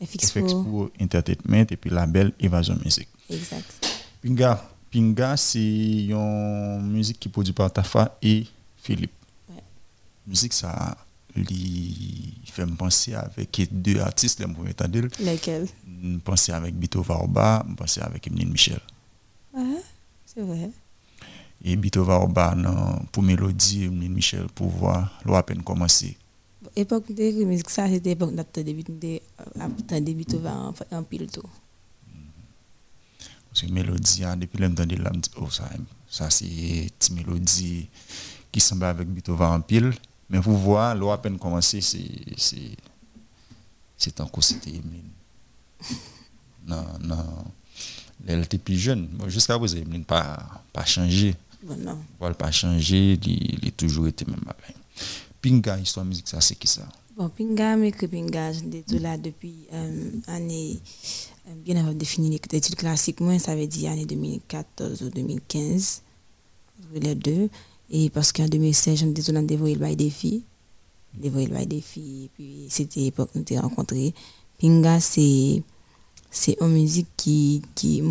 [0.00, 0.46] FXPO.
[0.46, 3.08] FXPO Entertainment, et puis label Évasion Musique.
[3.30, 4.04] Exact.
[4.22, 8.46] Pinga, Pinga c'est une musique qui est produite par Tafa et
[8.76, 9.12] Philippe.
[9.48, 9.62] Ouais.
[10.26, 10.96] Musique, ça
[11.44, 15.08] fait me penser avec deux artistes, les premiers temps d'elle.
[15.20, 18.80] Lesquels Me penser avec Bito Vaoba, me penser avec Emeline Michel.
[19.54, 19.82] Ouais,
[20.26, 20.70] c'est vrai.
[21.64, 26.16] Et Bito Vaoba, non, pour mélodie, Emeline Michel, pour voir, l'on a peine commencé.
[26.74, 29.20] Époque de ça c'était époque de début de
[30.00, 31.48] début de en, en pile tout.
[33.48, 35.68] Parce que mélodie, hein, depuis le temps de là, me dit, oh, ça,
[36.08, 37.88] ça c'est une mélodie
[38.52, 39.92] qui semble avec Bitova en pile.
[40.30, 42.76] Mais pour voir, l'on a peine commencé, c'est.
[44.20, 45.10] encore c'était Emeline.
[46.66, 47.44] non, non.
[48.26, 49.08] Elle était plus jeune.
[49.28, 51.34] Jusqu'à présent, Emeline n'a pas, pas changé.
[51.62, 51.98] Non.
[52.20, 54.74] Elle n'a pas changé, il, a toujours été même pareil.
[55.40, 56.86] Pinga, histoire musique, ça c'est qui ça?
[57.16, 60.78] Bon, Pinga, mais que Pinga, j'étais là depuis euh, année,
[61.48, 66.02] euh, bien avant de finir l'étude classique, moi, ça veut dire année 2014 ou 2015,
[66.94, 67.50] les deux.
[67.90, 70.42] Et parce qu'en 2016, j'étais dans dévoilé le bail des filles.
[71.22, 74.14] Le bail des filles, puis c'était l'époque où nous t'ai rencontrés.
[74.60, 75.62] Pinga, c'est
[76.60, 78.02] une musique qui, qui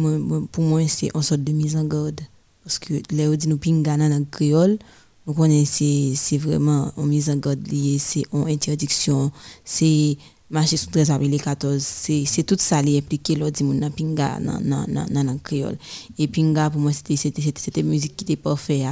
[0.52, 2.22] pour moi, c'est une sorte de mise en garde.
[2.64, 4.78] Parce que là, on dit nous Pinga dans le créole,
[5.26, 9.32] on est, c'est, vraiment en mise en garde liée, c'est en interdiction,
[9.64, 10.18] c'est
[10.50, 14.40] marcher sous 13 avril 14, c'est, tout ça qui est impliqué lors du monde Pinga,
[14.40, 15.78] dans, dans créole.
[16.18, 18.88] Et Pinga, pour moi, c'était, musique qui était parfaite.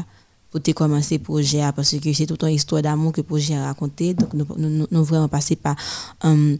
[0.55, 3.55] Pour te commencer projet hein, parce que c'est toute une histoire d'amour que le projet
[3.55, 4.13] a raconté.
[4.13, 5.75] Donc, nous, nous, nous, vraiment passé par
[6.23, 6.57] um,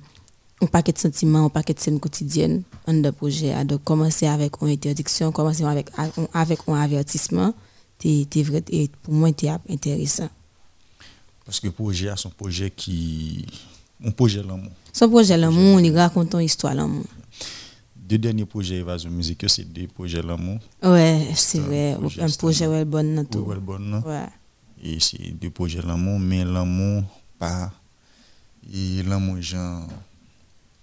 [0.62, 3.54] un paquet de sentiments, un paquet de scènes quotidiennes dans le projet.
[3.54, 3.64] hein.
[3.64, 5.88] Donc, commencer avec une interdiction, commencer avec,
[6.34, 7.54] avec un avertissement,
[7.98, 10.28] t'es, t'es vrai, et pour moi, c'était intéressant.
[11.46, 13.46] Parce que le projet a son projet qui.
[14.04, 14.74] Un projet l'amour.
[14.92, 17.06] Son projet l'amour, il raconte une histoire l'amour.
[18.08, 20.60] Deux derniers projets Évasion Musique, c'est des projets l'amour.
[20.84, 21.96] Ouais, c'est vrai.
[22.00, 23.40] projet, Un projet ouais, bon dans tout.
[23.40, 24.28] Ouais.
[24.84, 27.04] Et c'est deux projets l'amour, mais l'amour,
[27.40, 27.72] pas.
[28.72, 29.88] Et l'amour, genre.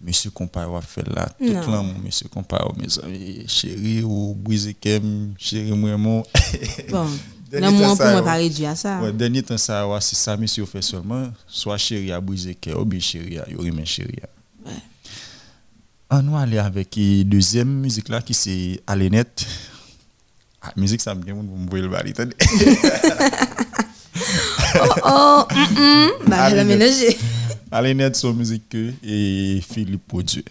[0.01, 1.29] Monsieur Compare a fait là.
[1.39, 3.45] Tout l'amour, monsieur Compare, mes amis.
[3.47, 6.25] Chérie, ou brisé kem, chérie, moi.
[6.91, 7.07] Bon,
[7.53, 9.01] l'amour pour moi pas réduit à ça.
[9.01, 11.29] Ouais, dernier temps, ça, c'est ça, monsieur fait seulement.
[11.47, 14.19] Soit chérie a brisé ou bien chérie yori men chérie.
[16.15, 19.47] On va aller avec la deuxième musique là, qui c'est Alénette.
[20.61, 22.05] Ah, musique, ça me vient, vous me voyez le bal.
[24.75, 26.11] Oh, oh, hum, hum.
[26.27, 27.19] Bah, elle a mélangé.
[27.71, 30.45] Alénette, son musique que, et Philippe Produit.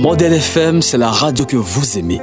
[0.00, 2.20] Modèle FM, c'est la radio que vous aimez.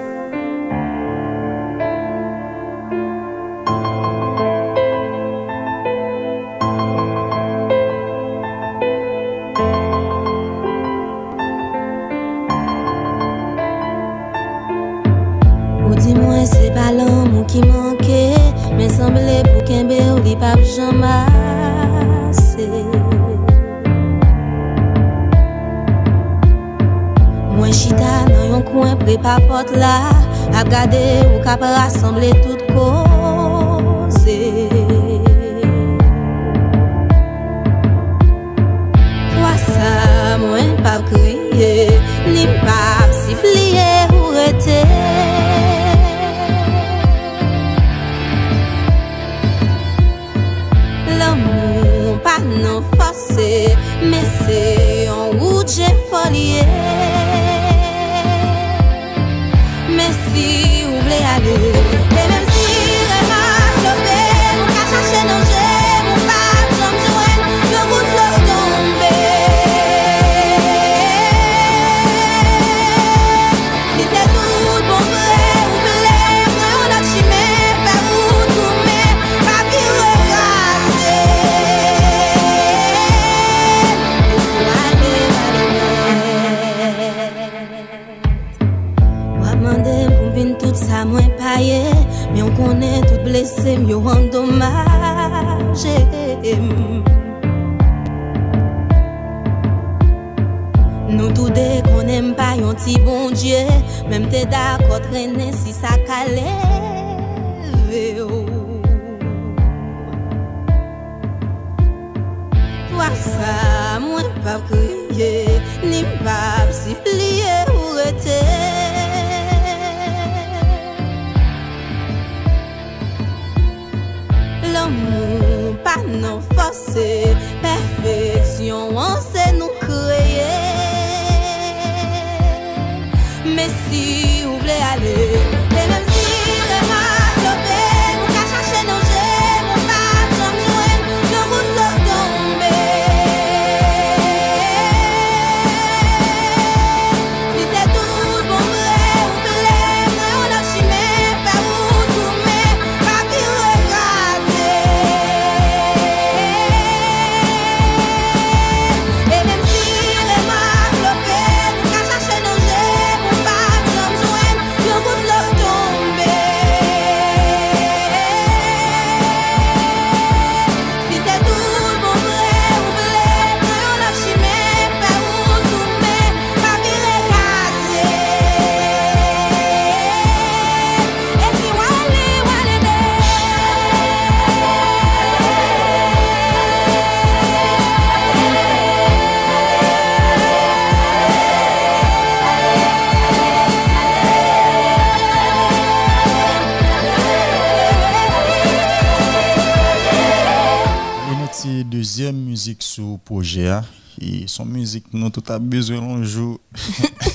[203.25, 203.67] Projet.
[203.67, 203.83] hein.
[204.21, 206.59] Et son musique, nous tout a besoin un jour.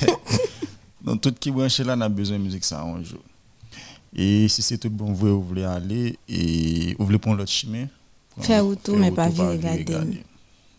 [1.05, 3.20] Donc, tout qui branché là, on a besoin de musique ça un jour.
[4.14, 7.86] Et si c'est tout bon, vous voulez aller et vous voulez prendre l'autre chemin.
[8.41, 9.84] Faire autour, mais pas virer regarder.
[9.84, 10.22] garder.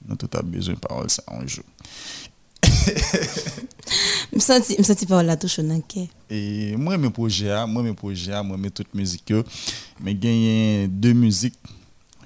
[0.07, 1.63] Non, tout a besoin de parole ça un jour.
[4.31, 6.07] Je me sens touche dans le cœur?
[6.29, 9.33] Et moi, mes projets, moi, mes projets, moi, mes toutes musiques,
[9.99, 11.57] mais gagné deux musiques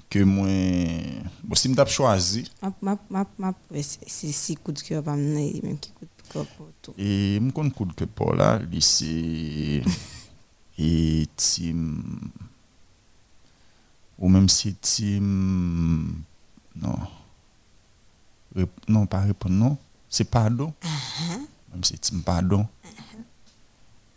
[0.09, 0.47] que moi,
[1.43, 5.15] bon, si je tape choisi, Ma, ma, ma, ma, c'est si coup de cœur, pas
[5.15, 6.93] même qui coup de cœur pour tout.
[6.97, 9.81] et mon compte coup de cœur pour là, lui, c'est,
[10.77, 12.29] et team,
[14.17, 16.23] ou même si team,
[16.75, 16.97] non,
[18.87, 19.77] non, pas répondre, non,
[20.09, 20.73] c'est pardon,
[21.73, 22.67] même si team pardon,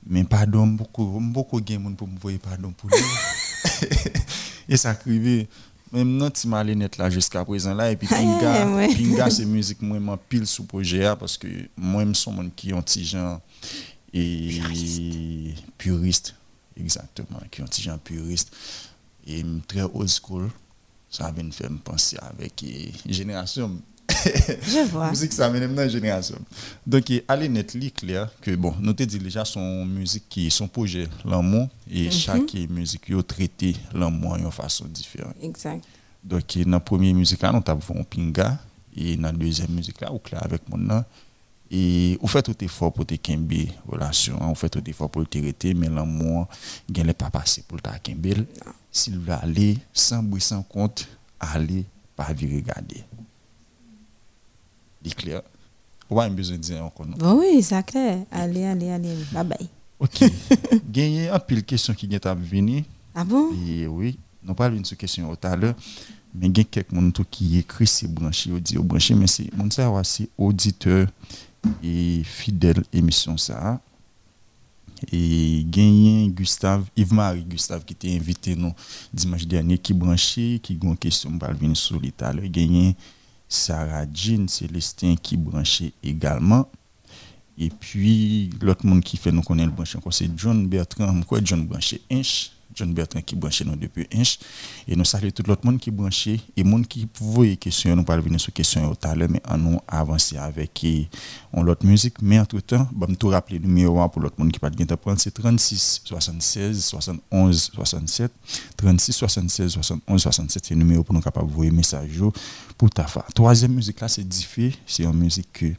[0.07, 2.97] mais pardon, beaucoup, beaucoup de monde pour me voir pardon pour lui.
[4.69, 4.97] et ça.
[5.93, 7.91] Même non, tu m'as net là jusqu'à présent là.
[7.91, 8.95] Et puis Pinga, Ouais, ouais.
[8.95, 12.51] Pinga c'est musique moi m'en pile sous projet là, parce que moi je suis monde
[12.55, 13.41] qui ont petit genre
[14.13, 16.35] et puriste.
[16.77, 18.55] exactement, qui ont petit genre puriste
[19.27, 20.51] et très old school.
[21.11, 23.81] Ça vient me faire penser avec eh, génération.
[24.63, 25.11] Je vois.
[25.11, 26.39] musique ça mène dans la génération.
[26.87, 30.51] Donc eh, allez net li clair que bon, nous te dit déjà son musique qui
[30.51, 32.11] son projet l'amour et Mhm.
[32.13, 35.35] chaque musique yo traité l'amour d'une façon différente.
[35.43, 35.85] Exact.
[36.25, 38.59] Donc, dans la première musique, nous avons pinga.
[38.97, 41.05] Et dans la deuxième musique, là, ou clair avec mon nom.
[41.71, 43.53] Et vous faites tout effort pour te kembe
[43.87, 44.37] relation.
[44.41, 46.49] Vous faites tout effort pour te rete, mais l'amour,
[46.89, 48.35] il n'est pas passé pour te kembe.
[48.91, 51.07] S'il veut aller, sans bruit, sans compte,
[51.39, 51.85] aller,
[52.17, 53.05] pas vite regarder.
[55.05, 55.43] C'est clair.
[56.11, 58.25] Ou a de dire encore oui, c'est clair.
[58.31, 59.15] Allez, allez, allez.
[59.33, 59.69] Bye bye.
[60.01, 60.25] Ok.
[60.91, 62.85] Gagné un pile question qui vient à venir.
[63.15, 63.51] Ah bon?
[63.53, 65.75] Oui, nous parlons d'une question tout à l'heure,
[66.35, 69.53] mais il y a quelqu'un qui écrit c'est branché, au dit au branché, mais c'est
[69.55, 71.09] mon savoir c'est auditeur
[71.83, 73.81] et fidèle émission ça.
[75.13, 78.75] Et gagné Gustave, Yves-Marie Gustave qui était invité nous
[79.13, 82.01] dimanche dernier, qui branché, qui a une question, on va venir sur.
[82.01, 82.97] Gagné
[83.49, 86.69] Sarah Jean Célestin qui branché également.
[87.57, 91.23] Et puis, l'autre monde qui fait nous connaître le branché c'est John Bertrand.
[91.23, 92.53] Quoi, John branché Inch?
[92.79, 94.39] John Bertrand qui branché nous depuis Inch.
[94.87, 96.41] Et nous saluons tout l'autre monde qui branché.
[96.57, 99.81] Et monde qui voyait question, nous parlons venir sur question à l'heure, mais en nous
[99.89, 100.87] avancer avec
[101.53, 102.23] on l'autre musique.
[102.23, 105.19] Mais entre-temps, je vais tout rappeler le numéro pour l'autre monde qui pas de prendre,
[105.19, 108.33] c'est 36 76 71 67.
[108.77, 112.21] 36 76 71 67, c'est le numéro pour nous capable envoyer message
[112.77, 113.25] pour ta fa.
[113.35, 114.75] Troisième musique là, c'est Diffé.
[114.87, 115.73] C'est une musique que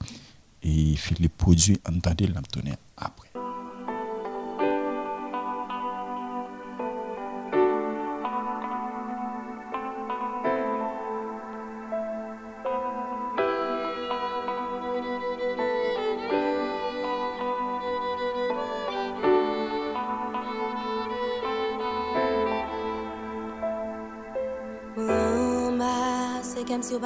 [0.61, 3.28] Philippe produit, entendez l'entendre après.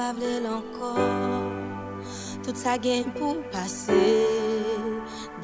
[0.04, 1.00] pa vle lankor
[2.44, 4.04] Tout sa gen pou pase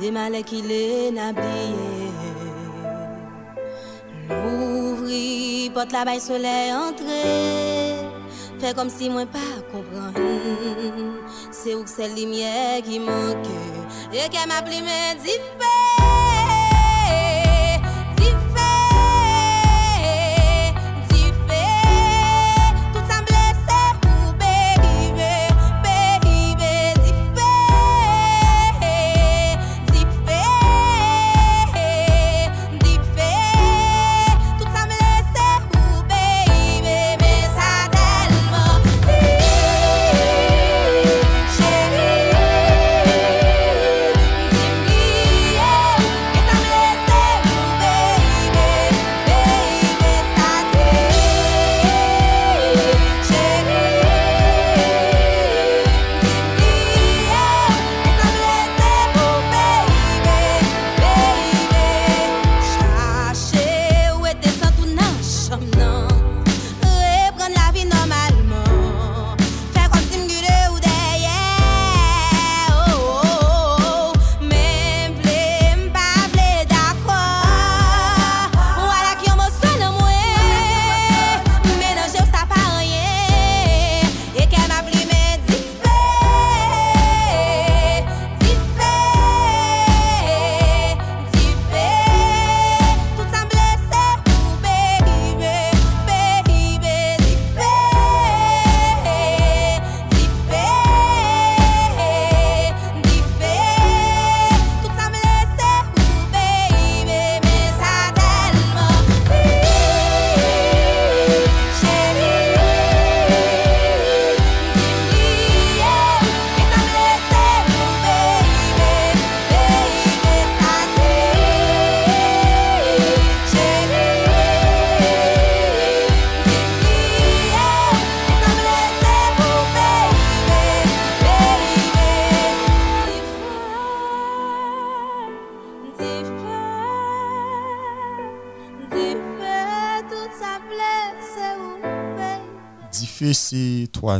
[0.00, 1.88] De male ki le nabliye.
[4.30, 7.20] Louvri, pot la bay soley entre
[8.60, 10.12] Fè kom si mwen pa kompran.
[11.56, 13.60] Se ou k se limye ki manke
[14.12, 15.38] E ke ma pli me di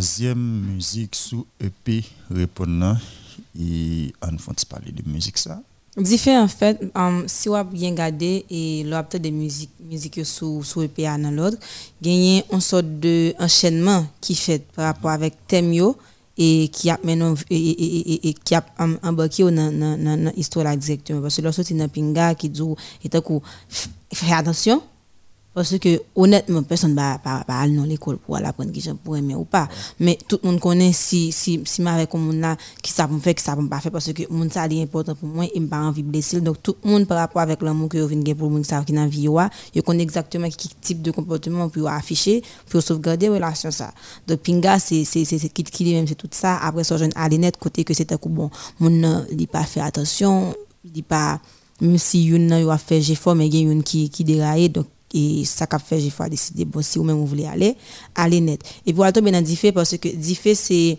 [0.01, 2.97] troisième musique sous EP répondant
[3.55, 5.61] et on va parler de musique ça.
[5.95, 10.25] Diffé en fait, um, si on a bien gardé et l'on peut des musiques musique
[10.25, 11.59] sous sous EP dans l'autre,
[12.01, 15.75] gagner une sorte de enchaînement qui fait par rapport avec thème
[16.39, 18.65] et qui a maintenant et, et, et, qui a
[19.03, 22.63] embarqué dans dans l'histoire là directement parce que lorsque c'est dans pinga qui dit
[23.05, 23.11] et
[24.15, 24.81] fait attention
[25.53, 29.35] parce que honnêtement, personne ne va aller dans l'école pour aller apprendre qui pour aimer
[29.35, 29.69] ou pas.
[29.99, 33.43] Mais tout le monde connaît si si si avec comme là qui ça faire qui
[33.43, 36.09] ça pas faire parce que monde ça est important pour moi et pas envie de
[36.09, 36.41] blesser.
[36.41, 39.07] Donc tout le monde par rapport avec l'amour que vous venez pour ça qui dans
[39.09, 39.27] vie
[39.75, 43.93] il connaît exactement quel type de comportement pour afficher pour sauvegarder relation ça.
[44.29, 47.57] Donc pinga c'est c'est c'est qui qui même c'est tout ça après ça jeune net
[47.57, 51.41] côté que c'était bon mon il pas fait attention, il dit pas
[51.81, 54.69] même si une a fait j'ai fort mais il y a une qui qui déraille
[54.69, 57.77] donc et ça qu'a fait j'ai décider bon si vous même vous voulez aller
[58.15, 58.63] aller net.
[58.87, 60.99] Et pour tomber dans diffé parce que diffé c'est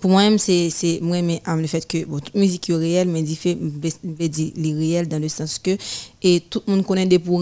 [0.00, 3.08] pour moi même c'est c'est moi mais le fait que bon toute musique est réelle
[3.08, 5.76] mais diffé dire les réel dans le sens que
[6.22, 7.40] et tout le monde connaît des pour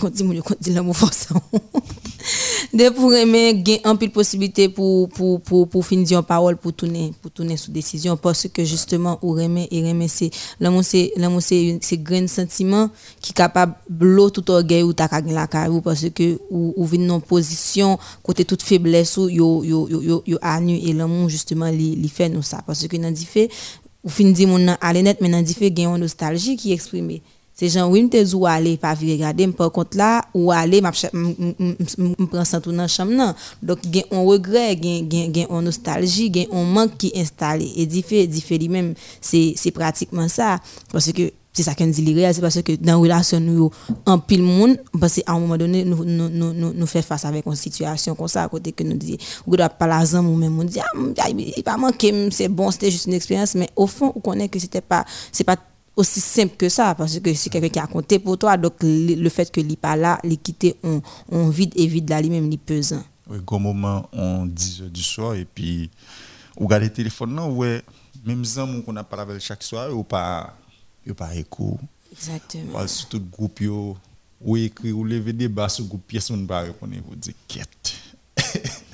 [0.00, 1.40] quand dit mon quand dit l'amour forçant
[2.72, 6.56] de pour aimer gain un peu de possibilité pour pour pour pour finir en parole
[6.56, 8.16] pour tourner pour tourner sous décision.
[8.16, 10.30] Parce que justement ou aimer et aimer c'est
[10.60, 12.90] l'amour c'est l'amour c'est c'est grand sentiment
[13.20, 17.20] qui capable bloquer tout orgueil ou ta la carrière parce que ou ou vinn en
[17.20, 22.08] position côté toute faiblesse ou yo yo yo yo anu et l'amour justement li li
[22.08, 22.62] fait nous ça.
[22.66, 23.50] Parce que dans dit fait
[24.02, 27.22] ou fin dit mon aller net mais dans dit fait gain nostalgie qui exprimé
[27.54, 30.90] c'est gens oui m'te zou aller pas vi regarder par contre là ou aller m'a
[30.92, 36.30] prend ça tout dans chambre non donc gen on regret gen gen gen on nostalgie
[36.32, 40.58] gen on manque qui installé et diffé diffé lui même c'est c'est pratiquement ça
[40.92, 43.70] parce que c'est ça qu'on dit réel c'est parce que dans relation nous
[44.04, 47.46] en pile monde parce qu'à un moment donné nous nous nous nous fait face avec
[47.46, 49.16] une situation comme ça à côté que nous dit
[49.46, 52.90] ou doit pas la ou même on dit ah il pas manqué c'est bon c'était
[52.90, 55.56] juste une expérience mais au fond on connaît que c'était pas c'est pas
[55.96, 59.28] aussi simple que ça, parce que c'est quelqu'un qui a compté pour toi, donc le,
[59.28, 61.00] fait que n'est pas là, quitter, on,
[61.30, 63.02] on vide et vide là, lui-même, il pesant.
[63.28, 65.90] Oui, au moment, on 10 heures du soir, et puis,
[66.56, 67.82] on regarde le téléphone, non, ouais,
[68.24, 70.54] même gens qu'on a parlé chaque soir, ou pas,
[71.08, 71.78] ou pas écho.
[72.12, 72.86] Exactement.
[72.86, 73.60] Sur tout groupe,
[74.40, 77.94] ou écrit, ou lever des bas sur groupe, pièce, on va répondre, vous dites, quête.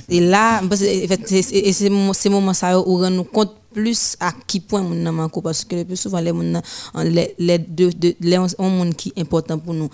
[0.09, 4.95] et là, c'est ces moments ça où on nous compte plus à qui point mon
[4.95, 6.61] nan manko parce que le plus souvent les moun
[7.05, 7.91] les les deux
[8.21, 9.89] les monde qui important pour nous.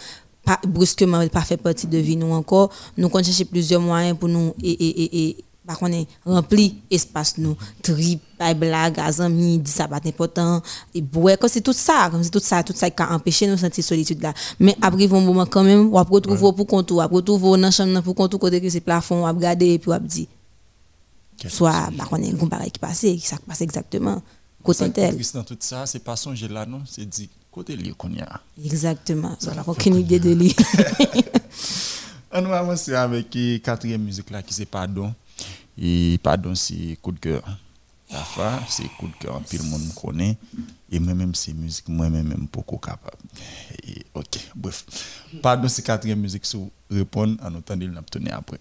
[0.45, 2.71] Pas brusquement pas fait partie de vie nous encore.
[2.97, 5.37] Nous qu'on chercher plusieurs moyens pour nous et et et, et
[5.67, 7.57] par contre rempli espace nous.
[7.83, 8.21] Trip
[8.57, 10.63] blague amis dit ça pas important
[10.95, 13.57] et ouais c'est tout ça comme c'est tout ça tout ça qui a empêché nous
[13.57, 14.33] sentir solitude là.
[14.61, 18.15] Mais après un moment quand même on retrouver pour compte on retrouver dans chambre pour
[18.15, 20.29] compte côté que c'est plafond on regarder et puis on dit
[21.49, 24.23] soit bah, on est un pareil qui passe qui ça passe exactement.
[24.63, 25.17] Côté tel.
[25.35, 26.83] dans tout ça c'est pas songer là non?
[26.87, 28.41] C'est dit côté lui qu'on y a.
[28.63, 29.37] Exactement.
[29.39, 30.55] Ça n'a aucune idée de lui.
[32.33, 35.15] On va avancer avec la quatrième musique là qui c'est pardon.
[35.79, 37.43] Et pardon c'est coup de cœur.
[38.11, 38.25] La
[38.69, 40.37] c'est coup de cœur puis le monde connaît.
[40.91, 43.17] Et moi-même c'est musique moi-même même beaucoup capable.
[43.87, 44.85] Et ok bref.
[45.43, 48.61] Pardon c'est quatrième musique sous répondre en entendant le après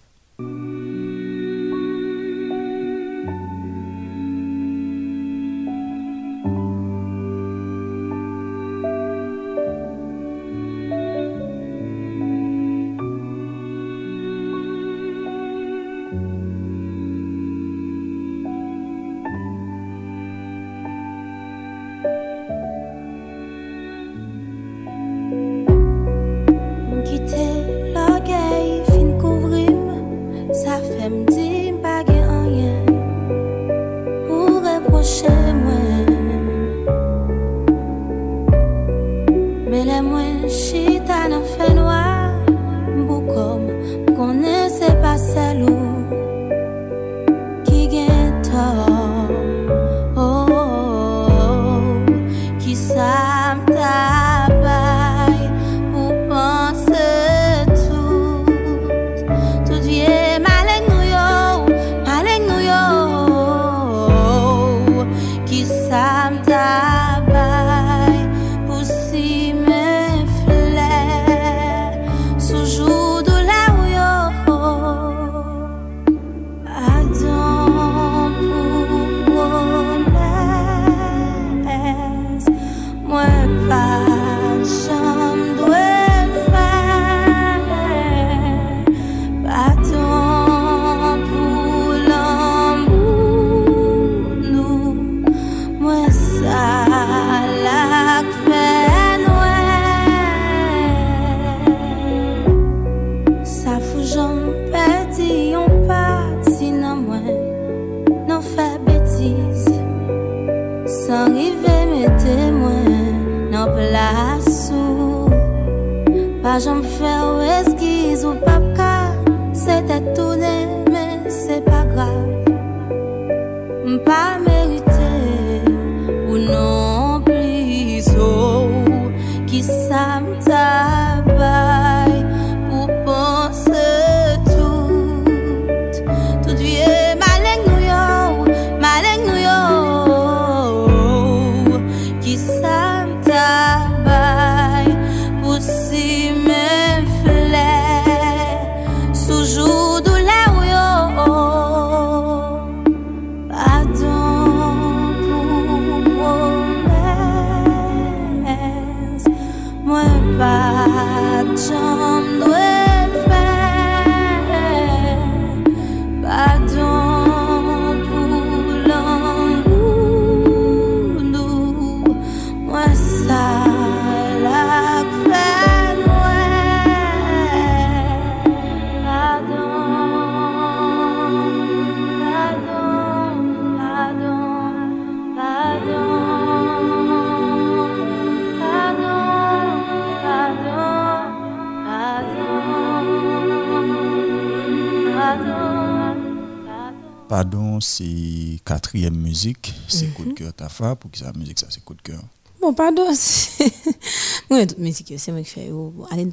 [197.80, 199.72] C'est quatrième musique.
[199.88, 200.96] C'est coup de cœur Tafa.
[200.96, 202.22] Pour que la musique, ça, c'est coup de cœur?
[202.60, 203.06] Bon, pardon.
[203.14, 203.72] c'est-
[204.50, 205.70] Moi, toute musique, c'est moi qui fais.
[205.72, 206.28] oh, Allez,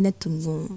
[0.00, 0.68] net tout le.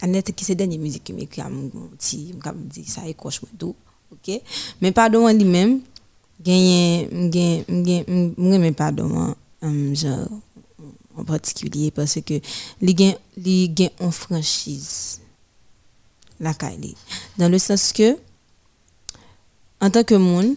[0.00, 3.48] Annette qui c'est dernière musique qui m'écrit à mon petit, me dit ça écoche moi
[3.58, 3.76] tout.
[4.10, 4.40] OK?
[4.80, 5.80] Mais pardon en lui-même,
[6.42, 8.04] gagné gagné gagné
[8.58, 9.34] mais pardon
[9.94, 10.28] genre
[11.16, 12.40] en particulier parce que
[12.80, 15.20] les gain les gain en franchise
[16.40, 16.96] la Kylie
[17.38, 18.16] dans le sens que
[19.82, 20.54] en tant que monde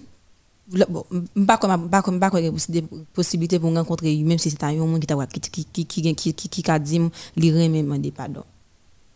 [0.90, 1.04] bon
[1.46, 2.84] pas comme pas comme pas comme des
[3.14, 7.02] possibilités pour rencontrer même si c'est un monde qui a dit
[7.36, 8.44] li remet demander pardon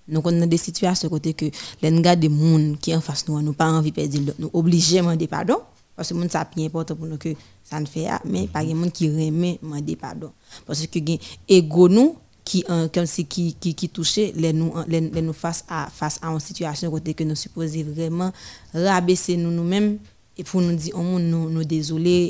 [0.07, 1.45] donc on a des situations côté que
[1.81, 5.27] les gars des monde en face nous nous pas envie de perdre nous obligés demander
[5.27, 5.57] pardon
[5.95, 7.29] parce que monde ça bien important pour nous que
[7.63, 9.59] ça ne fait mais pas des monde qui remet
[9.95, 10.31] pardon
[10.65, 11.17] parce que gen
[11.47, 12.15] ego nous
[12.49, 12.87] qui euh,
[13.29, 16.89] qui qui qui touchait les nous les, les nous face à face à une situation
[16.89, 18.31] côté que nous supposons vraiment
[18.73, 19.99] rabaisser nous nous-mêmes
[20.35, 21.61] et pour nous dire, oh, mon, nous, nous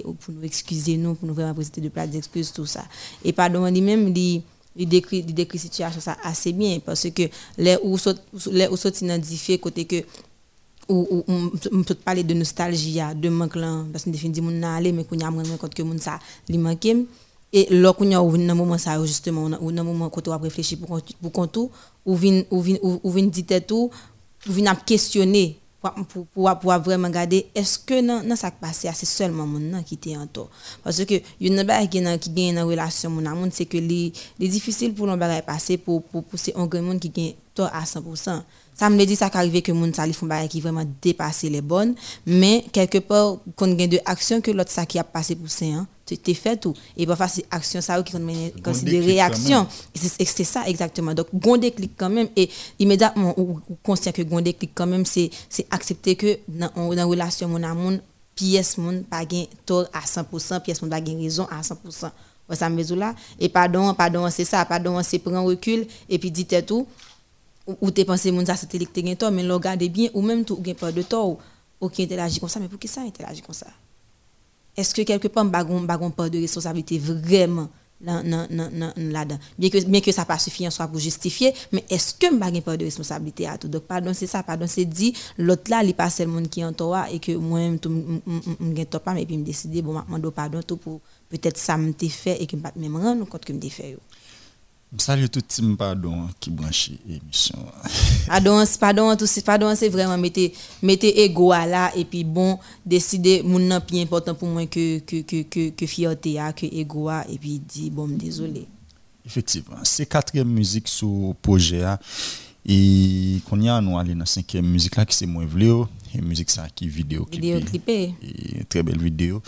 [0.04, 2.84] ou pour nous excuser, nous, pour nous vraiment présenter de plates d'excuses, tout ça.
[3.24, 4.42] Et pardon, lui-même, il,
[4.76, 7.30] il décrit, il situation ça assez bien, parce que
[7.60, 8.20] les où saute,
[8.52, 10.04] les où saute identifié côté que,
[10.90, 14.50] ou ou on on peut parler de nostalgie ah, de manque là parce que définitivement
[14.50, 16.18] mon aller mais qu'on a moins compte que mon ça
[16.50, 17.06] manqué
[17.52, 20.38] et là qu'on y a dans moment ça justement ou dans moment quand on a
[20.38, 21.48] réfléchi pour pour
[22.06, 23.90] ou vinn ou vinn ou vinn dit tout
[24.48, 25.60] ou vinn à questionner
[26.10, 26.26] pour,
[26.58, 30.18] pour, vraiment regarder est-ce que dans dans ça qui passe c'est seulement mon qui était
[30.18, 30.50] en tort
[30.84, 34.48] parce que une bagarre qui qui gagne dans relation mon amour c'est que les les
[34.48, 38.42] difficile pour l'on bagarre passer pour pousser un grand monde qui gagne tort à 100%
[38.80, 41.96] ça me dit ça qu'arrive que moun ça font qui vraiment dépasser les bonnes.
[42.26, 45.66] Mais quelque part qu'on gagne de action que l'autre ça qui a passé pour ça
[46.16, 48.14] t'es fait tout et parfois c'est action ça qui
[48.64, 51.14] considère réaction c'est c'est ça exactement.
[51.14, 52.50] Donc, gon déclic quand même, et
[52.80, 56.92] immédiatement, ou, ou conscient que gon déclic quand même, c'est c'est accepter que dans dans
[56.92, 58.00] une relation, mon amour,
[58.36, 62.12] pièce, mon pas gain tort à 100%, pièce, mon pas gain raison à 100%.
[62.50, 63.14] Ouais, ça me là.
[63.40, 66.88] Et pardon, pardon, c'est ça, pardon, c'est prendre recul, et puis dit tout,
[67.68, 70.22] ou, ou t'es pensé, mon ça c'était que t'es tort, mais le regardez bien, ou
[70.22, 71.38] même tout, ou gain peur de tort, ou,
[71.80, 73.68] ok, interagit comme ça, mais pour qui ça interagit comme ça?
[74.80, 77.70] Est-ce que quelque part bagon bagon pas de responsabilité vraiment
[78.02, 79.40] là là là là là-dedans?
[79.58, 82.62] Bien que bien que ça pas suffit en soi pour justifier mais est-ce que bagon
[82.62, 83.68] pas de responsabilité à tout?
[83.68, 85.14] Donc pardon c'est ça pardon c'est dit.
[85.38, 89.04] L'autre là il pas seulement qui en toi et que moi même tout me top
[89.04, 92.48] pas mais puis me décider bon m'a pardon tout pour peut-être ça me fait et
[92.48, 93.98] que me pas même rendre compte que me t'ai fait.
[94.98, 97.60] Salut tout team pardon qui branche émission.
[98.28, 100.52] Pardon, c'est- pardon, tout c'est pardon, c'est vraiment mettez
[100.82, 104.98] mettez ego à là et puis bon décider mon nan plus important pour moi que
[105.00, 108.66] que que que, que fierté a, que ego a et puis dit bon désolé.
[109.24, 112.00] Effectivement, c'est quatrième musique sur projet a.
[112.66, 116.20] et qu'on y a nous aller dans cinquième musique là qui c'est moins vléo et
[116.22, 117.54] musique ça qui vidéo clippé.
[117.58, 118.14] Vidéo clippé.
[118.24, 119.44] et très belle vidéo.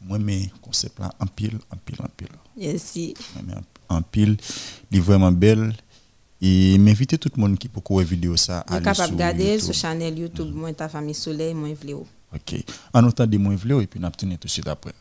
[0.00, 2.28] Moi mais concept là en pile en pile en pile.
[2.56, 2.96] Yes.
[2.96, 3.54] Moi, mais
[3.88, 4.36] en pile,
[4.90, 5.74] il est vraiment belle
[6.40, 10.16] et m'inviter tout le monde qui peut voir vidéo ça aller capable regarder sur channel
[10.18, 12.06] YouTube moi ta famille soleil moi vléo.
[12.32, 12.64] OK.
[12.92, 14.92] En de moins vléo et puis n'a tout de suite après.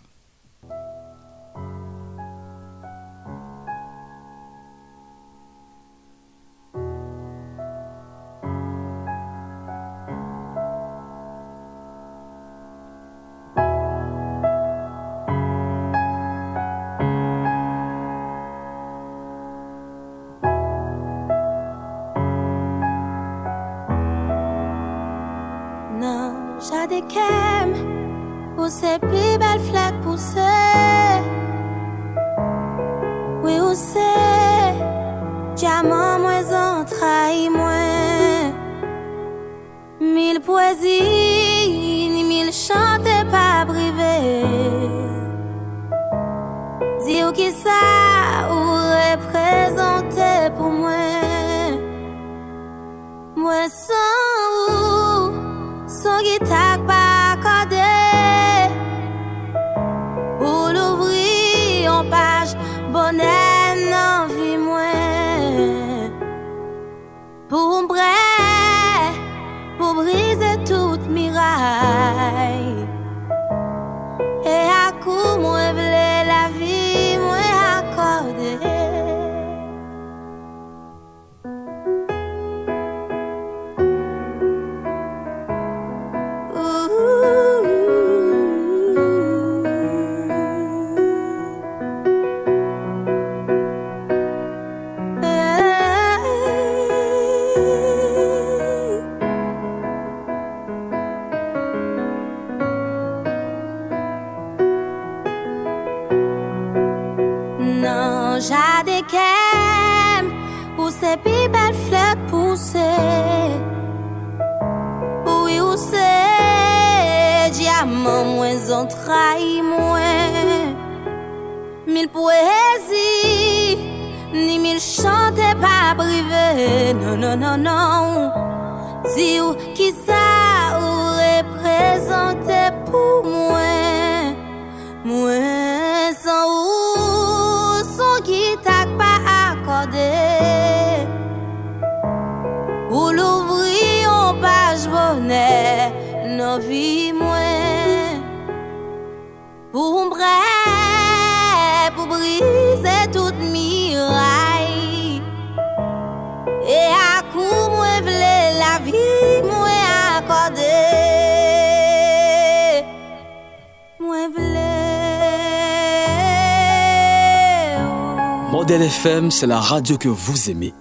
[169.29, 170.73] C'est la radio que vous aimez.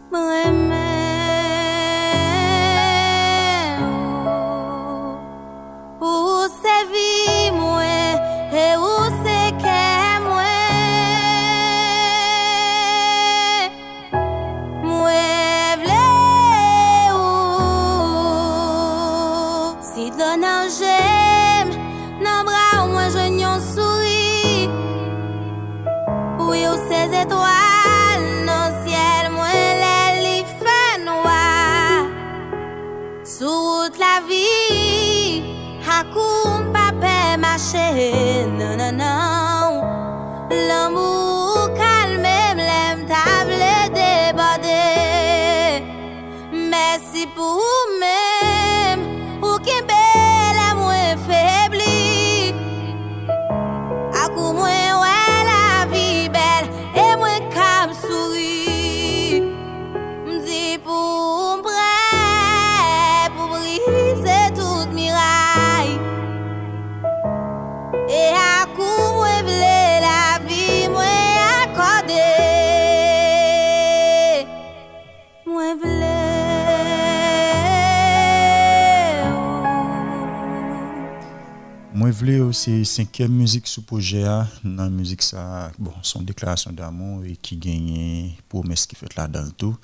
[82.97, 84.25] Cinquième musique sous projet.
[84.65, 89.43] Dans musique ça, bon, son déclaration d'amour et qui gagne promesse qui fait là dans
[89.45, 89.77] le tout.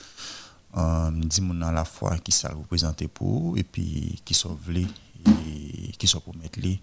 [0.79, 4.87] Euh, dit mon à la fois qui ça représente pour et puis qui sont vle
[5.27, 6.81] et qui sont promettre les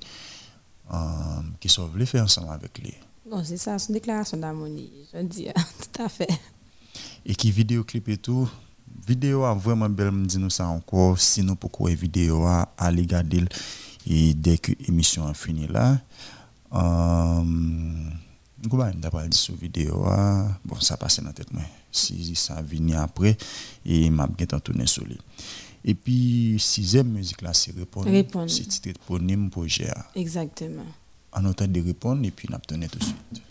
[0.93, 2.93] euh, qui sont vle faire ensemble avec les
[3.27, 4.91] Non, c'est ça, une déclaration d'harmonie.
[5.11, 5.47] Je dis,
[5.93, 6.29] tout à fait.
[7.25, 8.47] et qui vidéoclip et tout
[9.07, 13.45] vidéo a vraiment belle me dit nous ça encore sinon pourquoi vidéo a aller regarder
[14.07, 15.99] et dès que émission a fini là
[16.73, 17.43] euh
[18.71, 21.49] m'a pas dit sur vidéo a bon ça passe dans la tête
[21.91, 23.37] si ça vient après
[23.85, 25.17] et m'a bien tourner sur lui
[25.83, 28.49] et puis sixième musique là c'est répondre Répondre.
[28.49, 29.91] c'est titre éponyme projet.
[30.15, 30.85] Exactement.
[31.31, 33.41] en autant de répondre et puis n'a tourner tout de suite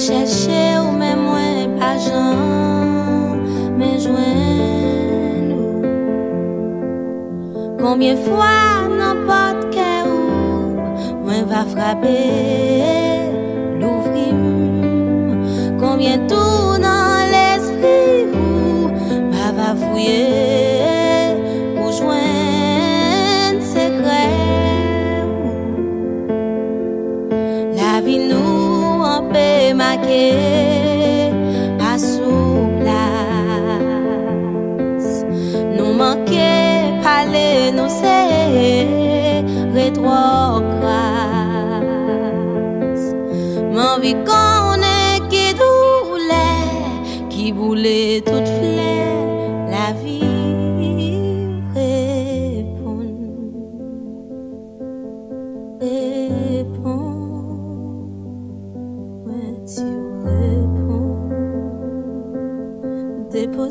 [0.00, 3.40] chèche ou mè mwen pa jan
[3.78, 5.82] Mè jwen nou
[7.80, 8.54] Koumye fwa
[8.94, 10.86] nan pot ke ou
[11.26, 12.16] Mwen va frape
[13.82, 14.40] louvrim
[15.82, 18.88] Koumye tou nan l'esprit ou
[19.34, 20.49] Pa va fouye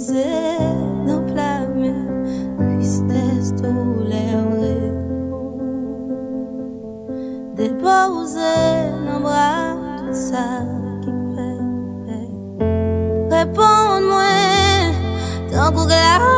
[0.09, 0.25] Pouze
[1.05, 1.93] nan plame
[2.57, 4.73] Tristesse tou levre
[7.53, 8.55] Depouze
[9.05, 10.47] nan bram Tout sa
[11.03, 11.51] ki fe
[13.35, 14.97] Repon mwen
[15.51, 16.28] Tan kou glas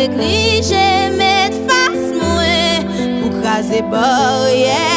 [0.00, 2.86] neglije met fas mwen
[3.20, 4.89] Pou kaze borye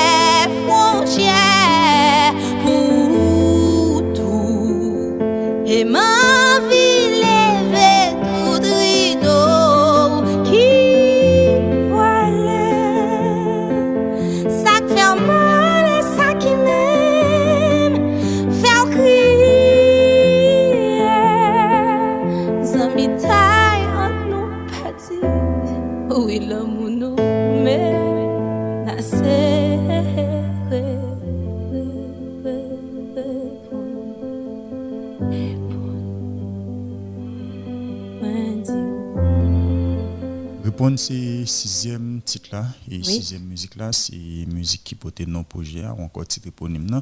[40.84, 43.06] Répondre c'est sixième titre là et Oui.
[43.06, 47.02] sixième musique là c'est musique qui portait non projet ou encore titre éponyme là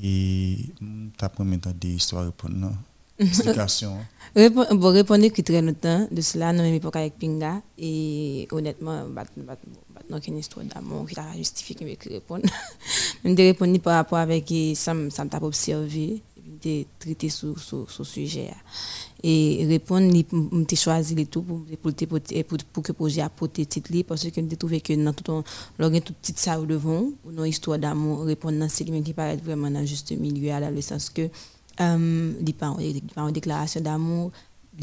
[0.00, 2.70] et tu as maintenant des histoires répondre
[3.18, 3.98] explication
[4.34, 7.60] bon, répondre qui très longtemps de cela, non, même époque avec Pinga?
[7.76, 9.04] Et honnêtement,
[10.08, 12.44] non, qu'une histoire d'amour qui t'a justifié que je répondre.
[13.24, 16.22] Même de répondre par rapport avec ça, ça m'a observé,
[16.62, 18.50] de traiter sur ce sujet.
[19.22, 20.12] Et répondre,
[20.74, 24.40] choisi les tout pour, pour, te pour, pour que le projet titre li, parce que
[24.40, 25.44] je trouvé que dans tout,
[25.78, 29.70] lors tout petit ça devant, pour nos histoires d'amour, répondre dans ce qui paraît vraiment
[29.70, 31.28] dans le juste milieu, dans le sens que
[31.80, 34.32] euh, il pas une déclaration d'amour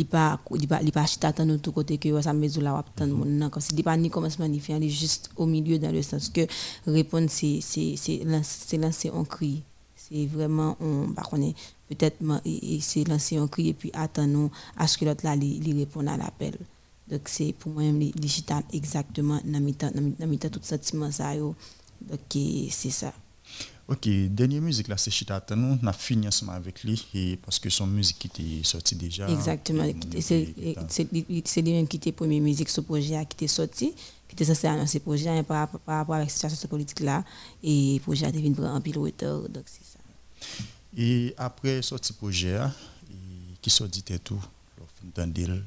[0.06, 3.50] pas il pas acheter attendre de tout côté que ça me là attendre mon nan
[3.50, 6.02] comme si il pas ni commencement ni fin il est juste au milieu dans le
[6.02, 6.42] sens que
[6.86, 9.64] répondre c'est c'est c'est c'est lancer un cri
[10.10, 11.54] c'est vraiment on bah connaît
[11.90, 15.26] peut-être ma- et- et c'est lancer un cri et puis attendre à ce que l'autre
[15.26, 16.56] là il réponde à l'appel
[17.10, 19.60] donc c'est pour moi même digital exactement dans
[20.20, 21.56] dans mi-temps tout sentiment ça yo
[22.02, 22.20] donc
[22.72, 23.14] c'est ça
[23.90, 25.80] Ok, dernière musique là, c'est Chita Tanou.
[25.82, 29.30] On a fini ensemble avec lui et parce que son musique qui était sortie déjà.
[29.30, 29.86] Exactement.
[30.20, 33.94] C'est est lui lui-même qui était première musique ce projet qui était sorti,
[34.28, 37.24] qui était censé annoncer le projet hein, par, rapport- à la situation politique là.
[37.64, 38.96] Et le projet a devenu un pile.
[38.96, 39.80] Donc c'est.
[40.96, 42.58] Et après sorti projet,
[43.10, 44.44] et qui sortit tout,
[45.28, 45.64] deal.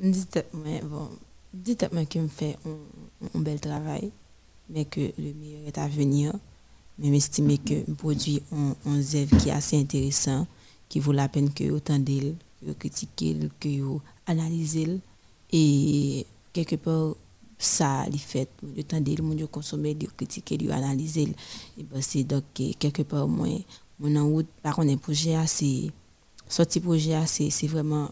[0.00, 1.08] Dites-moi, bon,
[1.52, 2.56] dites-moi qu'il me fait
[3.34, 4.10] un, bel travail,
[4.68, 6.32] mais que le meilleur est à venir.
[6.98, 10.46] Mais m'estimer que me produit un, un qui est assez intéressant,
[10.88, 12.36] qui vaut la peine que autant d'elle,
[12.78, 15.00] que vous que vous.
[15.52, 17.14] Et quelque part,
[17.58, 21.28] ça, les fait, le temps mon Dieu, consommer, de critiquer, de analyser.
[21.78, 23.48] Et ben, c'est donc que quelque part, moi,
[23.98, 25.90] mon en route, par contre, un projet, c'est,
[26.48, 28.10] sorti projet, c'est c'est vraiment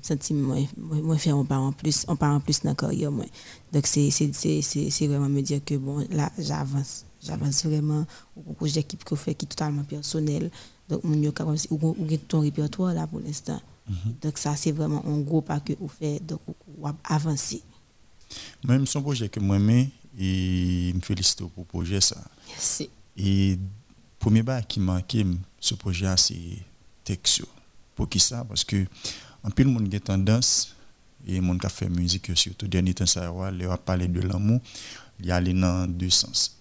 [0.00, 3.12] senti moi moi faire on part en plus on part en plus dans la carrière
[3.12, 3.26] moi.
[3.72, 7.04] Donc c'est c'est vraiment me dire que bon là j'avance.
[7.22, 8.04] J'avance vraiment
[8.36, 10.50] au projet qui que fait qui est totalement personnel.
[10.88, 11.94] Donc mon comme si ou
[12.28, 13.60] ton répertoire là pour l'instant?
[13.88, 14.14] Mhm.
[14.22, 17.60] donc ça c'est vraiment un gros pas que vous fait donc ou avancer
[18.64, 19.88] même son projet que moi mais
[20.18, 22.16] et me félicite pour le projet ça.
[22.48, 22.90] Merci.
[23.16, 23.58] Et
[24.18, 25.26] premier bas qui manquait
[25.58, 26.58] ce projet c'est
[27.04, 27.42] texte
[27.94, 28.44] pour qui ça?
[28.44, 28.84] Parce que
[29.42, 30.74] en pile monde a tendance
[31.26, 34.60] et monde qui fait musique surtout dernier temps ça va parler de l'amour
[35.20, 36.56] il y a aller dans deux sens.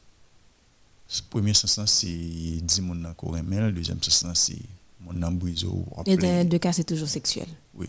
[1.10, 4.60] Le premier sens c'est dire mon encore le deuxième sens c'est
[5.00, 5.66] mon embrouille
[6.06, 7.48] et dans les deux cas c'est toujours sexuel.
[7.74, 7.88] Oui.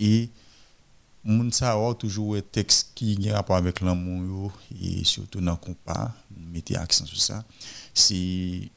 [0.00, 0.28] Et
[1.24, 4.52] mon ça toujours un texte qui a rapport avec l'amour
[4.82, 6.12] et surtout dans compas
[6.52, 7.44] mettez accent sur ça
[7.92, 8.70] c'est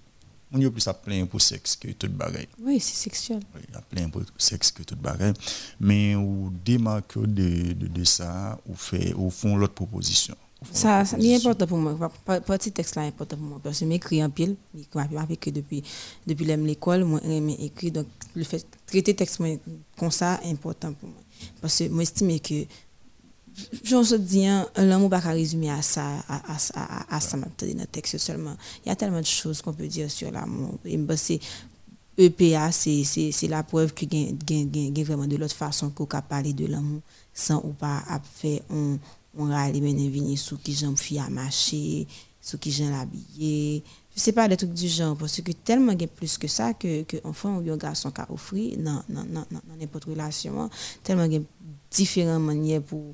[0.52, 2.48] on y plus à plein pour sexe que tout bagaille.
[2.62, 3.42] Oui, c'est sexuel.
[3.54, 5.34] Oui, a plein pour sexe que tout bagaille.
[5.80, 10.36] Mais ou démarque de, de, de ça, ou fait, au fond l'autre proposition.
[10.72, 12.12] Ça, c'est important pour moi.
[12.26, 13.60] Petit texte là est important pour moi.
[13.64, 14.56] Parce que j'écris en pile.
[14.74, 15.84] Je écrit depuis,
[16.26, 17.04] depuis l'école.
[17.04, 17.22] Moi,
[17.60, 17.92] écrire.
[17.92, 19.42] Donc, le fait de traiter texte
[19.98, 21.20] comme ça est important pour moi.
[21.62, 22.66] Parce que moi, j'estime que
[23.84, 24.46] je se dis,
[24.76, 28.56] l'amour pas résumer à ça, à, à, à, ça, dans le texte seulement.
[28.86, 30.78] Il y a tellement de choses qu'on peut dire sur l'amour.
[31.16, 31.40] c'est
[32.18, 36.66] EPA, c'est la preuve qu'il y a vraiment de l'autre façon qu'on peut parler de
[36.66, 37.02] l'amour
[37.34, 38.04] sans ou pas
[38.36, 38.98] faire on,
[39.38, 42.08] on râle mener venir sous qui j'en fille à marcher,
[42.42, 43.84] sous qui j'en habillé.
[44.18, 46.48] Je sais pas des trucs du genre parce que tellement il y a plus que
[46.48, 49.04] ça que que enfant ou un garçon qui a offert dans
[49.80, 50.70] n'importe relation, hein.
[51.04, 51.42] tellement il y a
[51.92, 53.14] différentes manières pour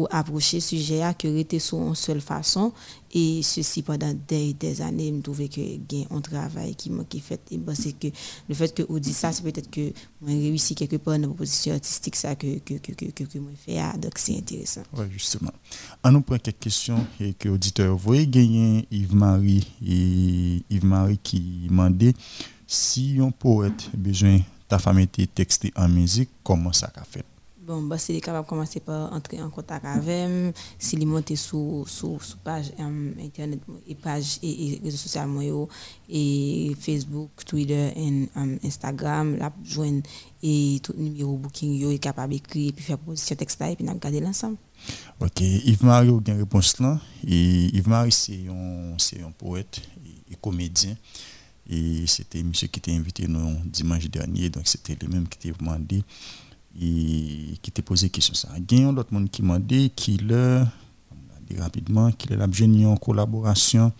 [0.00, 2.72] pour approcher sujet à que était sur une seule façon.
[3.12, 7.40] Et ceci pendant des, des années me trouvais que gain un travail qui m'a fait.
[7.50, 8.06] Et c'est que
[8.48, 11.74] le fait que on dit ça c'est peut-être que moi réussi quelque part dans proposition
[11.74, 14.84] artistique ça que que que que, que, moi fait ah, donc c'est intéressant.
[14.96, 15.52] Oui justement.
[16.02, 21.18] On nous prend quelques questions et que auditeur voyez gagner Yves Marie et Yves Marie
[21.22, 22.14] qui demandait
[22.66, 25.28] si un poète besoin ta femme était
[25.76, 27.24] en musique comment ça a fait?
[27.70, 31.84] Bon, bah, c'est capable de commencer par entrer en contact avec moi, s'il monte sur
[31.86, 35.68] sur sur page um, internet et page et, et réseaux sociaux
[36.08, 40.02] et Facebook, Twitter et um, Instagram, là joindre
[40.42, 43.84] et tout numéro booking yo est capable d'écrire et puis faire proposition texte et puis
[43.84, 44.56] n'a garder l'ensemble.
[45.20, 46.98] OK, Yves Marie a une réponse là.
[47.24, 49.80] Et Yves Marie c'est un c'est un poète
[50.28, 50.96] et, comédien.
[51.68, 54.50] Et c'était monsieur qui était invité nous dimanche dernier.
[54.50, 56.02] Donc c'était lui même qui t'a demandé
[56.78, 58.48] et qui t'a posé question ça.
[58.56, 60.66] Il y a d'autres monde qui m'a dit qu'il a
[61.58, 62.46] rapidement qu'il a
[62.86, 63.92] en collaboration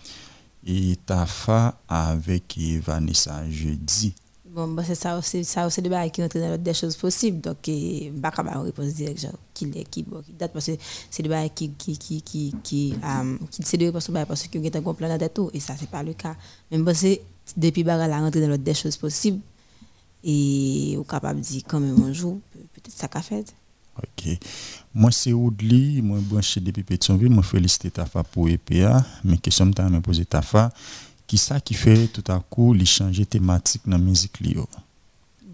[0.64, 4.14] et Tafa avec Vanessa jeudi.
[4.52, 7.40] Bon, bah c'est ça aussi, ça aussi de qui entre dans des choses possibles.
[7.40, 10.72] Donc, je ne pas réponse directe, qu'il est, qui, qui date, parce que
[11.08, 12.94] c'est des qui, qui, qui, qui, qui,
[13.50, 15.88] qui c'est de parce que, parce que, a un plan dans tout, et ça, c'est
[15.88, 16.34] pas le cas.
[16.70, 17.22] Mais bon, c'est,
[17.56, 19.38] depuis, bah, la rentrée dans des choses possibles,
[20.22, 23.54] et au capable dire quand même un jour, peut-être ça qu'a fait.
[23.98, 24.38] Ok.
[24.94, 29.82] Moi, c'est Oudli, moi, branché depuis Pétionville, moi, félicite Tafa pour EPA, mais question que
[29.82, 30.72] me posé Tafa,
[31.26, 34.66] qui ça qui fait tout à coup, les changer thématique dans musique Lio?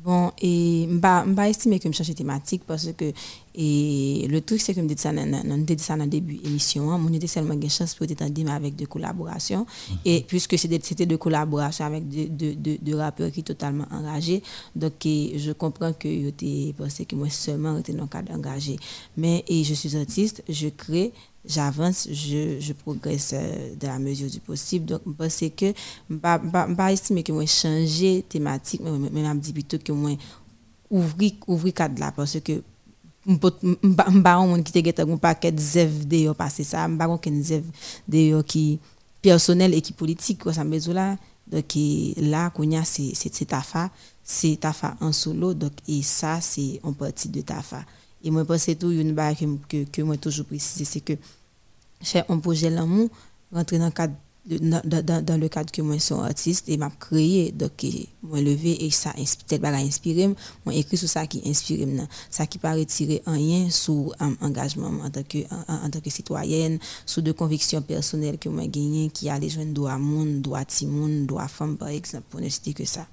[0.07, 3.13] Bon, et je vais estimer que je change thématique parce que
[3.59, 6.93] et le truc, c'est que je dis ça dans le début de l'émission.
[6.93, 9.61] Hein, mon seulement une chance pour être avec des collaborations.
[9.91, 9.97] Mhm.
[10.05, 14.43] Et puisque c'était de collaborations avec deux de, de, rappeurs qui sont totalement engagés,
[14.77, 18.77] donc je comprends que je pensé que moi seulement j'étais dans le cadre engagé.
[19.17, 21.13] Mais et je suis artiste, je crée
[21.47, 24.87] j'avance, je, je progresse euh, dans la mesure du possible.
[24.87, 25.67] Donc, je pense que
[26.11, 26.39] je ne pas
[27.23, 30.17] que moi changer thématique, mais je dis plutôt que moi
[30.91, 32.63] ouvrir ouvrir cadre là parce que
[33.27, 33.35] je
[34.23, 36.33] pas un qui te un paquet de zèv de
[36.63, 37.65] ça, je pas un zèv
[38.47, 38.79] qui
[39.21, 41.17] personnel et qui politique ça là.
[41.51, 41.77] Donc
[42.19, 42.51] là
[42.85, 43.91] c'est Tafa,
[44.23, 47.85] c'est Tafa en solo donc et ça c'est en partie de Tafa.
[48.27, 49.37] Et moi, pense tout, une barre
[49.69, 51.13] que, que, moi toujours préciser, c'est que
[52.03, 53.09] faire un projet l'amour,
[53.53, 54.15] rentrer dans le cadre
[54.49, 57.85] dans, dans, dans, le cadre que moi suis artiste et m'a créé donc
[58.23, 60.29] moi levé et ça peut-être pas inspiré
[60.65, 61.85] moi écrit sur ça qui inspire
[62.31, 65.39] ça qui pas retirer rien sous un engagement en tant que
[65.69, 69.73] en, tant que citoyenne sous de convictions personnelles que moi gagné qui a les jeunes
[69.73, 73.09] droits monde droit monde droit femme par exemple pour ne citer que ça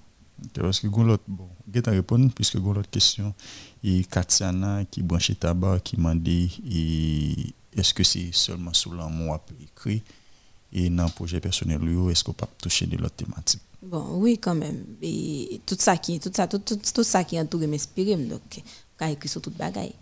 [0.53, 1.17] parce que bon
[1.73, 3.33] je répondre puisque l'autre question
[3.83, 10.03] et Katiana qui branche tabac qui m'a dit est-ce que c'est seulement sous l'amour écrit
[10.73, 11.79] et dans le projet personnel,
[12.09, 13.61] est-ce qu'on peut toucher de l'autre thématique?
[13.83, 14.83] Bon, oui, quand même.
[15.03, 18.63] Et tout ça qui, tout ça, tout, tout, tout ça qui entoure m'inspire, donc,
[18.97, 19.93] quand écrit sur toute bagaille.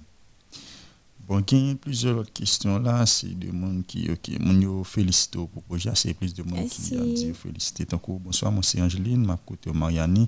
[1.31, 3.05] Bon, il y a plusieurs autres questions là.
[3.05, 5.89] C'est des gens qui, ok, mon félicite pour le projet.
[5.95, 7.85] C'est plus de monde qui ont dit féliciter.
[7.85, 10.27] Donc, bonsoir, moi c'est Angeline, ma côté Mariani.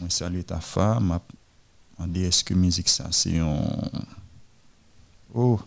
[0.00, 1.20] Moi, salue ta femme.
[2.00, 3.62] Je demandé est-ce que musique ça, c'est un.
[5.32, 5.60] Oh,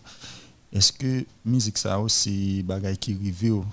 [0.73, 3.63] est-ce que musique ça aussi, bagaille qui arrive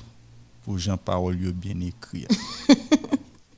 [0.63, 2.25] pour Jean Parole bien écrit?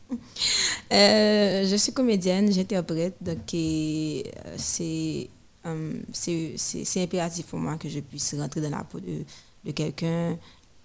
[0.91, 4.23] euh, je suis comédienne, j'interprète, donc euh,
[4.57, 5.29] c'est
[5.67, 9.25] euh, c'est impératif pour moi que je puisse rentrer dans la peau de,
[9.65, 10.39] de quelqu'un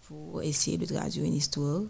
[0.08, 1.84] pour essayer de traduire une histoire.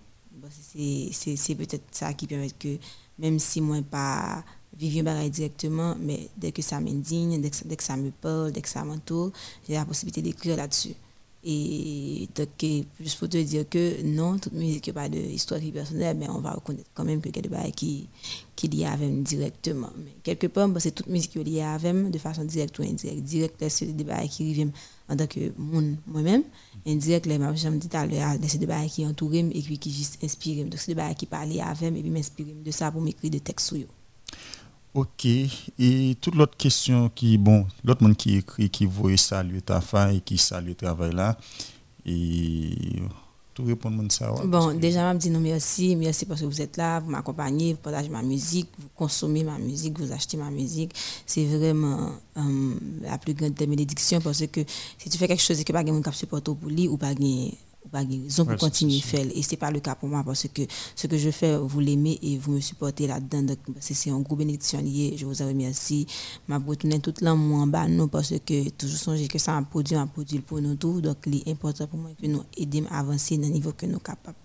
[0.57, 2.77] c'est peut-être ça qui permet que,
[3.18, 4.43] même si moi pas
[4.77, 8.61] vivre un directement, mais dès que ça m'indigne, dès, dès, que ça me parle, dès
[8.61, 9.31] que ça m'entoure,
[9.68, 10.95] j'ai la possibilité d'écrire là-dessus.
[11.43, 12.49] Et donc,
[12.99, 16.51] juste pour te dire que non, toute musique n'a pas d'histoire personnelle, mais on va
[16.51, 18.07] reconnaître quand même que des choses qui,
[18.55, 19.89] qui liées avec directement.
[19.97, 23.23] Mais quelque part, c'est toute musique qui est liée avec de façon directe ou indirecte.
[23.23, 24.72] Direct, c'est des débats qui arrivent
[25.09, 26.43] en tant que moi-même.
[26.85, 30.65] Indirect, à l'heure, c'est des débats qui entourent et puis qui juste inspirent.
[30.65, 33.39] Donc, c'est des débats qui parlent avec et puis m'inspirent de ça pour m'écrire des
[33.39, 33.88] textes sur eux.
[34.93, 39.80] Ok, et toute l'autre question qui, bon, l'autre monde qui écrit, qui voit saluer ta
[39.80, 41.38] femme et qui salue le travail là,
[42.05, 42.76] et
[43.53, 44.34] tout répondre à ça.
[44.45, 47.73] Bon, déjà, je me dis non, merci, merci parce que vous êtes là, vous m'accompagnez,
[47.73, 50.93] vous partagez ma musique, vous consommez ma musique, vous achetez ma musique.
[51.26, 54.61] C'est vraiment euh, la plus grande bénédiction parce que
[54.97, 57.13] si tu fais quelque chose et que pas quelqu'un qui supporte pour lui ou pas
[57.91, 59.26] pas raison pour continuer à faire.
[59.35, 60.61] Et ce n'est pas le cas pour moi parce que
[60.95, 63.55] ce que je fais, vous l'aimez et vous me supportez là-dedans.
[63.80, 65.15] c'est un gros bénédiction lié.
[65.18, 66.07] Je vous remercie.
[66.47, 69.95] Je retourner tout l'amour en bas, non, parce que toujours songer que ça a produit,
[69.95, 71.01] un produit pour nous tous.
[71.01, 73.85] Donc, il est important pour moi que nous aidions à avancer dans le niveau que
[73.85, 74.38] nous sommes capables.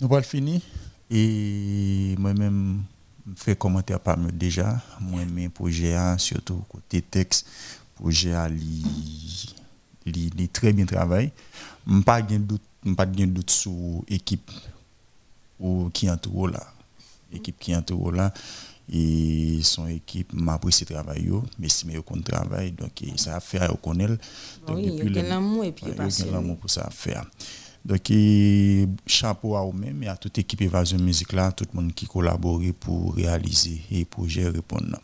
[0.00, 0.60] Nous allons finir.
[1.10, 2.82] Et moi-même,
[3.26, 4.82] je fais commentaire parmi déjà.
[5.00, 7.46] Moi-même, projet, surtout côté texte,
[7.94, 8.48] projet à
[10.06, 11.32] il est très bien travaillé.
[11.86, 12.62] Je n'ai pas de doute,
[12.96, 13.72] pas de doute sur
[14.08, 14.50] l'équipe
[15.92, 16.62] qui entoure là.
[17.32, 18.32] L'équipe qui entoure là.
[18.92, 23.40] Et son équipe m'a apprécié le travail, mais si mais au travail, donc ça a
[23.40, 24.14] fait à connaître.
[24.66, 27.24] Donc, oui, il y a l'amour et puis il y a l'amour pour ça faire.
[27.84, 28.12] Donc,
[29.06, 32.60] chapeau à vous-même et à toute équipe Évasion Musique là, tout le monde qui collabore
[32.78, 35.00] pour réaliser et projet répondre.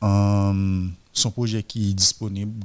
[0.00, 2.64] Um, son projet qui est disponible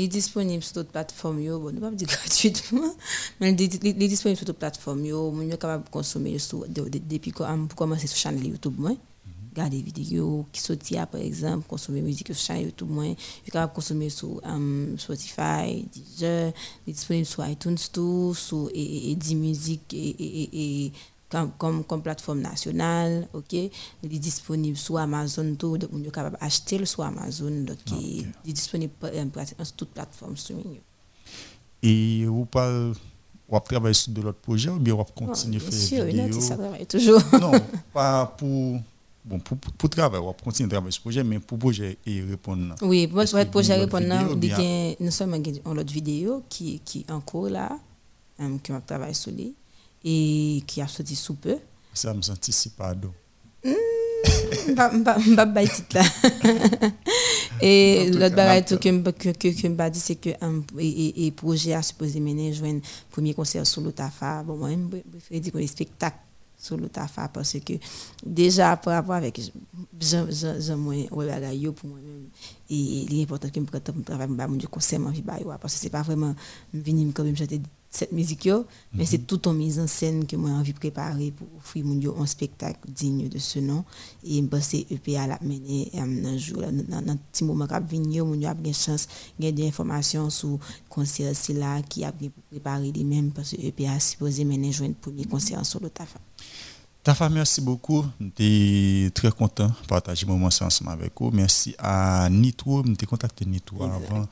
[0.00, 1.58] est disponible sur toutes plateformes, yo.
[1.58, 2.94] bon, ne pas dire gratuitement,
[3.40, 3.62] mais il
[4.02, 5.04] est disponible sur toutes plateformes.
[5.04, 5.32] Yo.
[5.34, 6.36] On est capable de consommer
[6.68, 8.74] depuis qu'on commencer sur chaîne YouTube.
[8.78, 8.96] Moi.
[9.54, 12.88] Regarder des vidéos qui sortent, par exemple, consommer musique sur chaîne YouTube.
[12.90, 13.04] Moi.
[13.04, 16.52] Je suis capable de consommer sur um, Spotify, Deezer,
[16.86, 19.94] il est disponible sur iTunes, tout, sur et, et, et, musique
[21.58, 23.70] comme, comme, plateforme nationale, ok, il
[24.04, 28.52] est disponible sur Amazon, tout, donc on est capable d'acheter sur Amazon, donc il est
[28.52, 28.92] disponible
[29.62, 30.80] sur toute plateforme streaming.
[31.82, 32.92] Et vous parlez,
[33.48, 36.40] vous travaillez sur de l'autre projet ou bien vous continuez à faire des vidéos?
[36.40, 37.20] ça travaille toujours.
[37.40, 37.52] non,
[37.92, 38.80] pas pour...
[39.24, 41.96] Bon, pour, pour travailler, on va continuer à travailler sur ce projet, mais pour projet
[42.04, 42.74] et répondre.
[42.82, 44.04] Oui, pour le projet répondre,
[44.98, 45.34] nous sommes
[45.64, 47.78] en autre vidéo qui, qui est en cours là,
[48.40, 49.54] um, qui va travailler sur lui
[50.04, 51.58] et qui a sorti sous peu.
[51.94, 53.12] Ça me sentit si pardon.
[54.68, 56.02] Mba bay tit là.
[57.60, 58.74] Et l'autre bagaille que
[59.38, 62.80] que m'a dit c'est que un et projet a supposé mener joindre
[63.10, 64.42] premier concert sur l'Otafa.
[64.42, 66.18] Bon moi je dire que spectacle
[66.58, 67.74] sur l'Otafa parce que
[68.24, 69.40] déjà par rapport avec
[70.00, 72.26] j'aime moins ouais bagaille pour moi même
[72.70, 76.02] et il est important que me travaille mon concert en vie parce que c'est pas
[76.02, 76.34] vraiment
[76.72, 77.60] venir comme chanter
[77.92, 78.48] cette musique
[78.94, 79.24] mais c'est mhm.
[79.26, 82.26] tout en mise en scène que moi j'ai envie de préparer pour offrir mon un
[82.26, 83.84] spectacle digne de ce nom
[84.24, 88.24] et me penser EP à la mener un jour dans un petit moment cap venir
[88.24, 89.06] mon a bien chance
[89.38, 90.58] gagner des informations sur
[90.88, 94.92] concert là qui a bien préparé les mêmes parce que EP a supposé mener un
[94.92, 96.18] premier concert sur le TAFA
[97.04, 98.06] Tafa, merci beaucoup.
[98.20, 101.32] Je suis très content de partager mon moment ensemble avec vous.
[101.32, 102.84] Merci à Nitro.
[102.84, 104.28] Je contacté Nitro avant.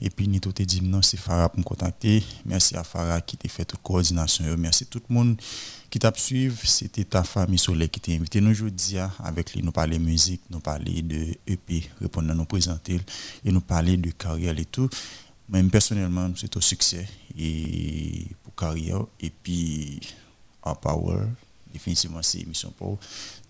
[0.00, 2.24] Et puis Nitro t'a dit non, c'est Farah pour me contacter.
[2.46, 4.42] Merci à Farah qui t'a fait toute coordination.
[4.56, 5.36] Merci à tout le monde
[5.90, 6.56] qui t'a suivi.
[6.64, 9.62] C'était ta famille Soleil qui t'a invité nous aujourd'hui avec lui.
[9.62, 13.02] Nous parler musique, nous parler de EP, répondre à nous présenter
[13.44, 14.88] et nous parler de carrière et tout.
[15.50, 17.06] Même personnellement, c'est un succès
[17.38, 19.04] et pour carrière.
[19.20, 20.00] Et puis,
[20.62, 21.26] à Power
[21.74, 22.98] définitivement c'est mission pour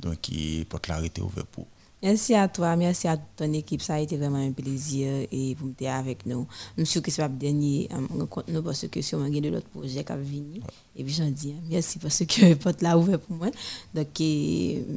[0.01, 1.66] donc qui porte l'arrêté ouvert pour
[2.05, 3.81] Merci à toi, merci à ton équipe.
[3.81, 6.47] Ça a été vraiment un plaisir et vous m'êtes avec nous.
[6.76, 9.14] Je suis sûr que ce n'est pas le dernier euh, rencontre nous parce que si
[9.14, 10.60] on a de l'autre projet qui a venu.
[10.97, 13.47] Et puis j'en dis hein, merci parce que le porte là ouvert pour moi.
[13.94, 14.20] Donc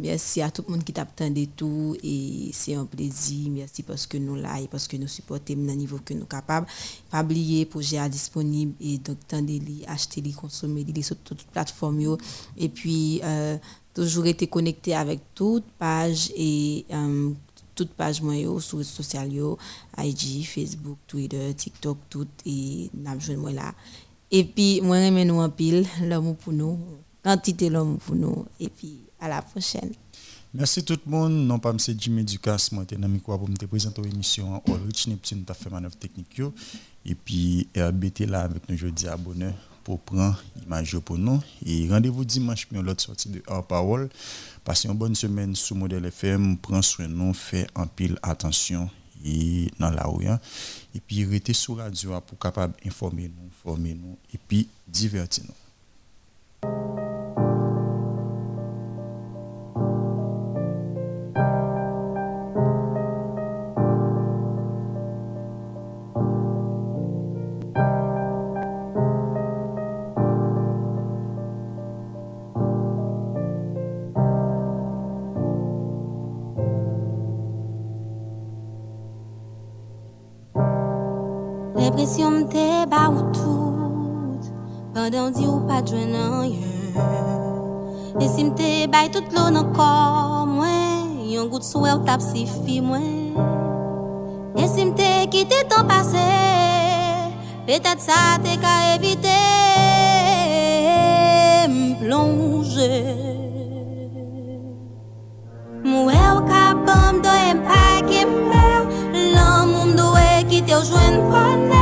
[0.02, 3.52] merci à tout le monde qui t'attendait tout et c'est un plaisir.
[3.52, 6.28] Merci parce que nous là et parce que nous supportons au niveau que nous sommes
[6.28, 6.68] capables.
[7.10, 12.18] Pas oublier projet disponible et donc tendez acheter les consommer les sur toutes les plateformes
[12.58, 13.58] et puis euh,
[13.98, 17.32] toujours été connecté avec toute page et euh,
[17.74, 18.22] toute page
[18.60, 19.28] sur les social
[19.98, 23.74] IG, Facebook, Twitter, TikTok, tout et n'a moi là.
[24.30, 26.78] Et puis moi j'aime nous en pile l'amour pour nous,
[27.24, 29.92] quantité l'amour pour nous et puis à la prochaine.
[30.54, 31.34] Merci tout le monde.
[31.48, 31.78] Non pas M.
[31.98, 35.96] Jimmy Ducasse, moi j'étais ami pour me présenter l'émission All Rich Neptune, tu fait manœuvre
[35.98, 36.40] technique
[37.04, 39.56] et puis RBT là avec nous jeudi à bonheur
[39.88, 41.42] pour prendre l'image pour nous.
[41.66, 44.10] Et rendez-vous dimanche pour l'autre sortie de Hors Parole.
[44.66, 46.58] Passez une bonne semaine sous Modèle FM.
[46.58, 48.90] Prenez soin de nous, faites en pile attention
[49.24, 50.28] et dans la rue.
[50.28, 50.42] Hein.
[50.94, 57.07] Et puis, restez sur radio pour capable informer nous, former nous et puis divertir nous.
[82.08, 84.44] si yon mte ba ou tout
[84.96, 86.96] Pendan di ou pa dwen nan yon.
[88.24, 92.46] E si mte bay tout lou nan kor mwen Yon gout sou el tap si
[92.64, 93.36] fi mwen.
[94.56, 96.24] E si mte kite ton pase
[97.68, 99.40] Petat sa te ka evite
[101.68, 102.92] Mplonje
[105.84, 108.88] Mwe ou ka bom do e mpa ki mwen
[109.36, 111.77] Lan moun do e kite ou jwen konen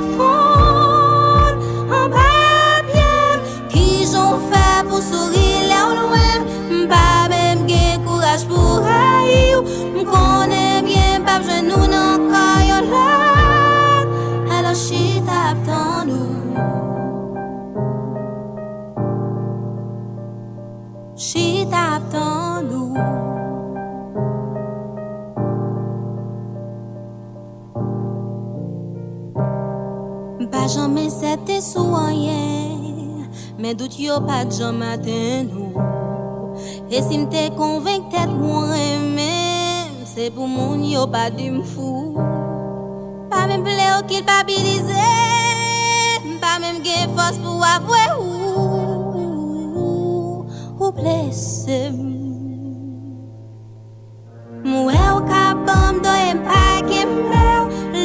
[0.00, 0.37] pwane jamais
[31.58, 33.26] te sou anyen
[33.58, 35.86] Men dout yo pa jan maten nou.
[36.86, 42.14] E si mte konvenk tet mwen men Se pou moun yo pa di mfou.
[43.32, 45.08] Pa men ple ou ki l'pabilize
[46.42, 48.28] Pa men gen fos pou avwe ou
[50.78, 51.98] Ou plese m.
[54.62, 57.62] Mwen ou ka bom do e pa ke mwen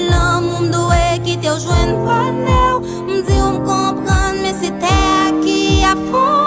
[0.09, 2.72] Lan moun do e ki te ou jwen pwane ou.
[4.67, 6.42] até aqui a fome.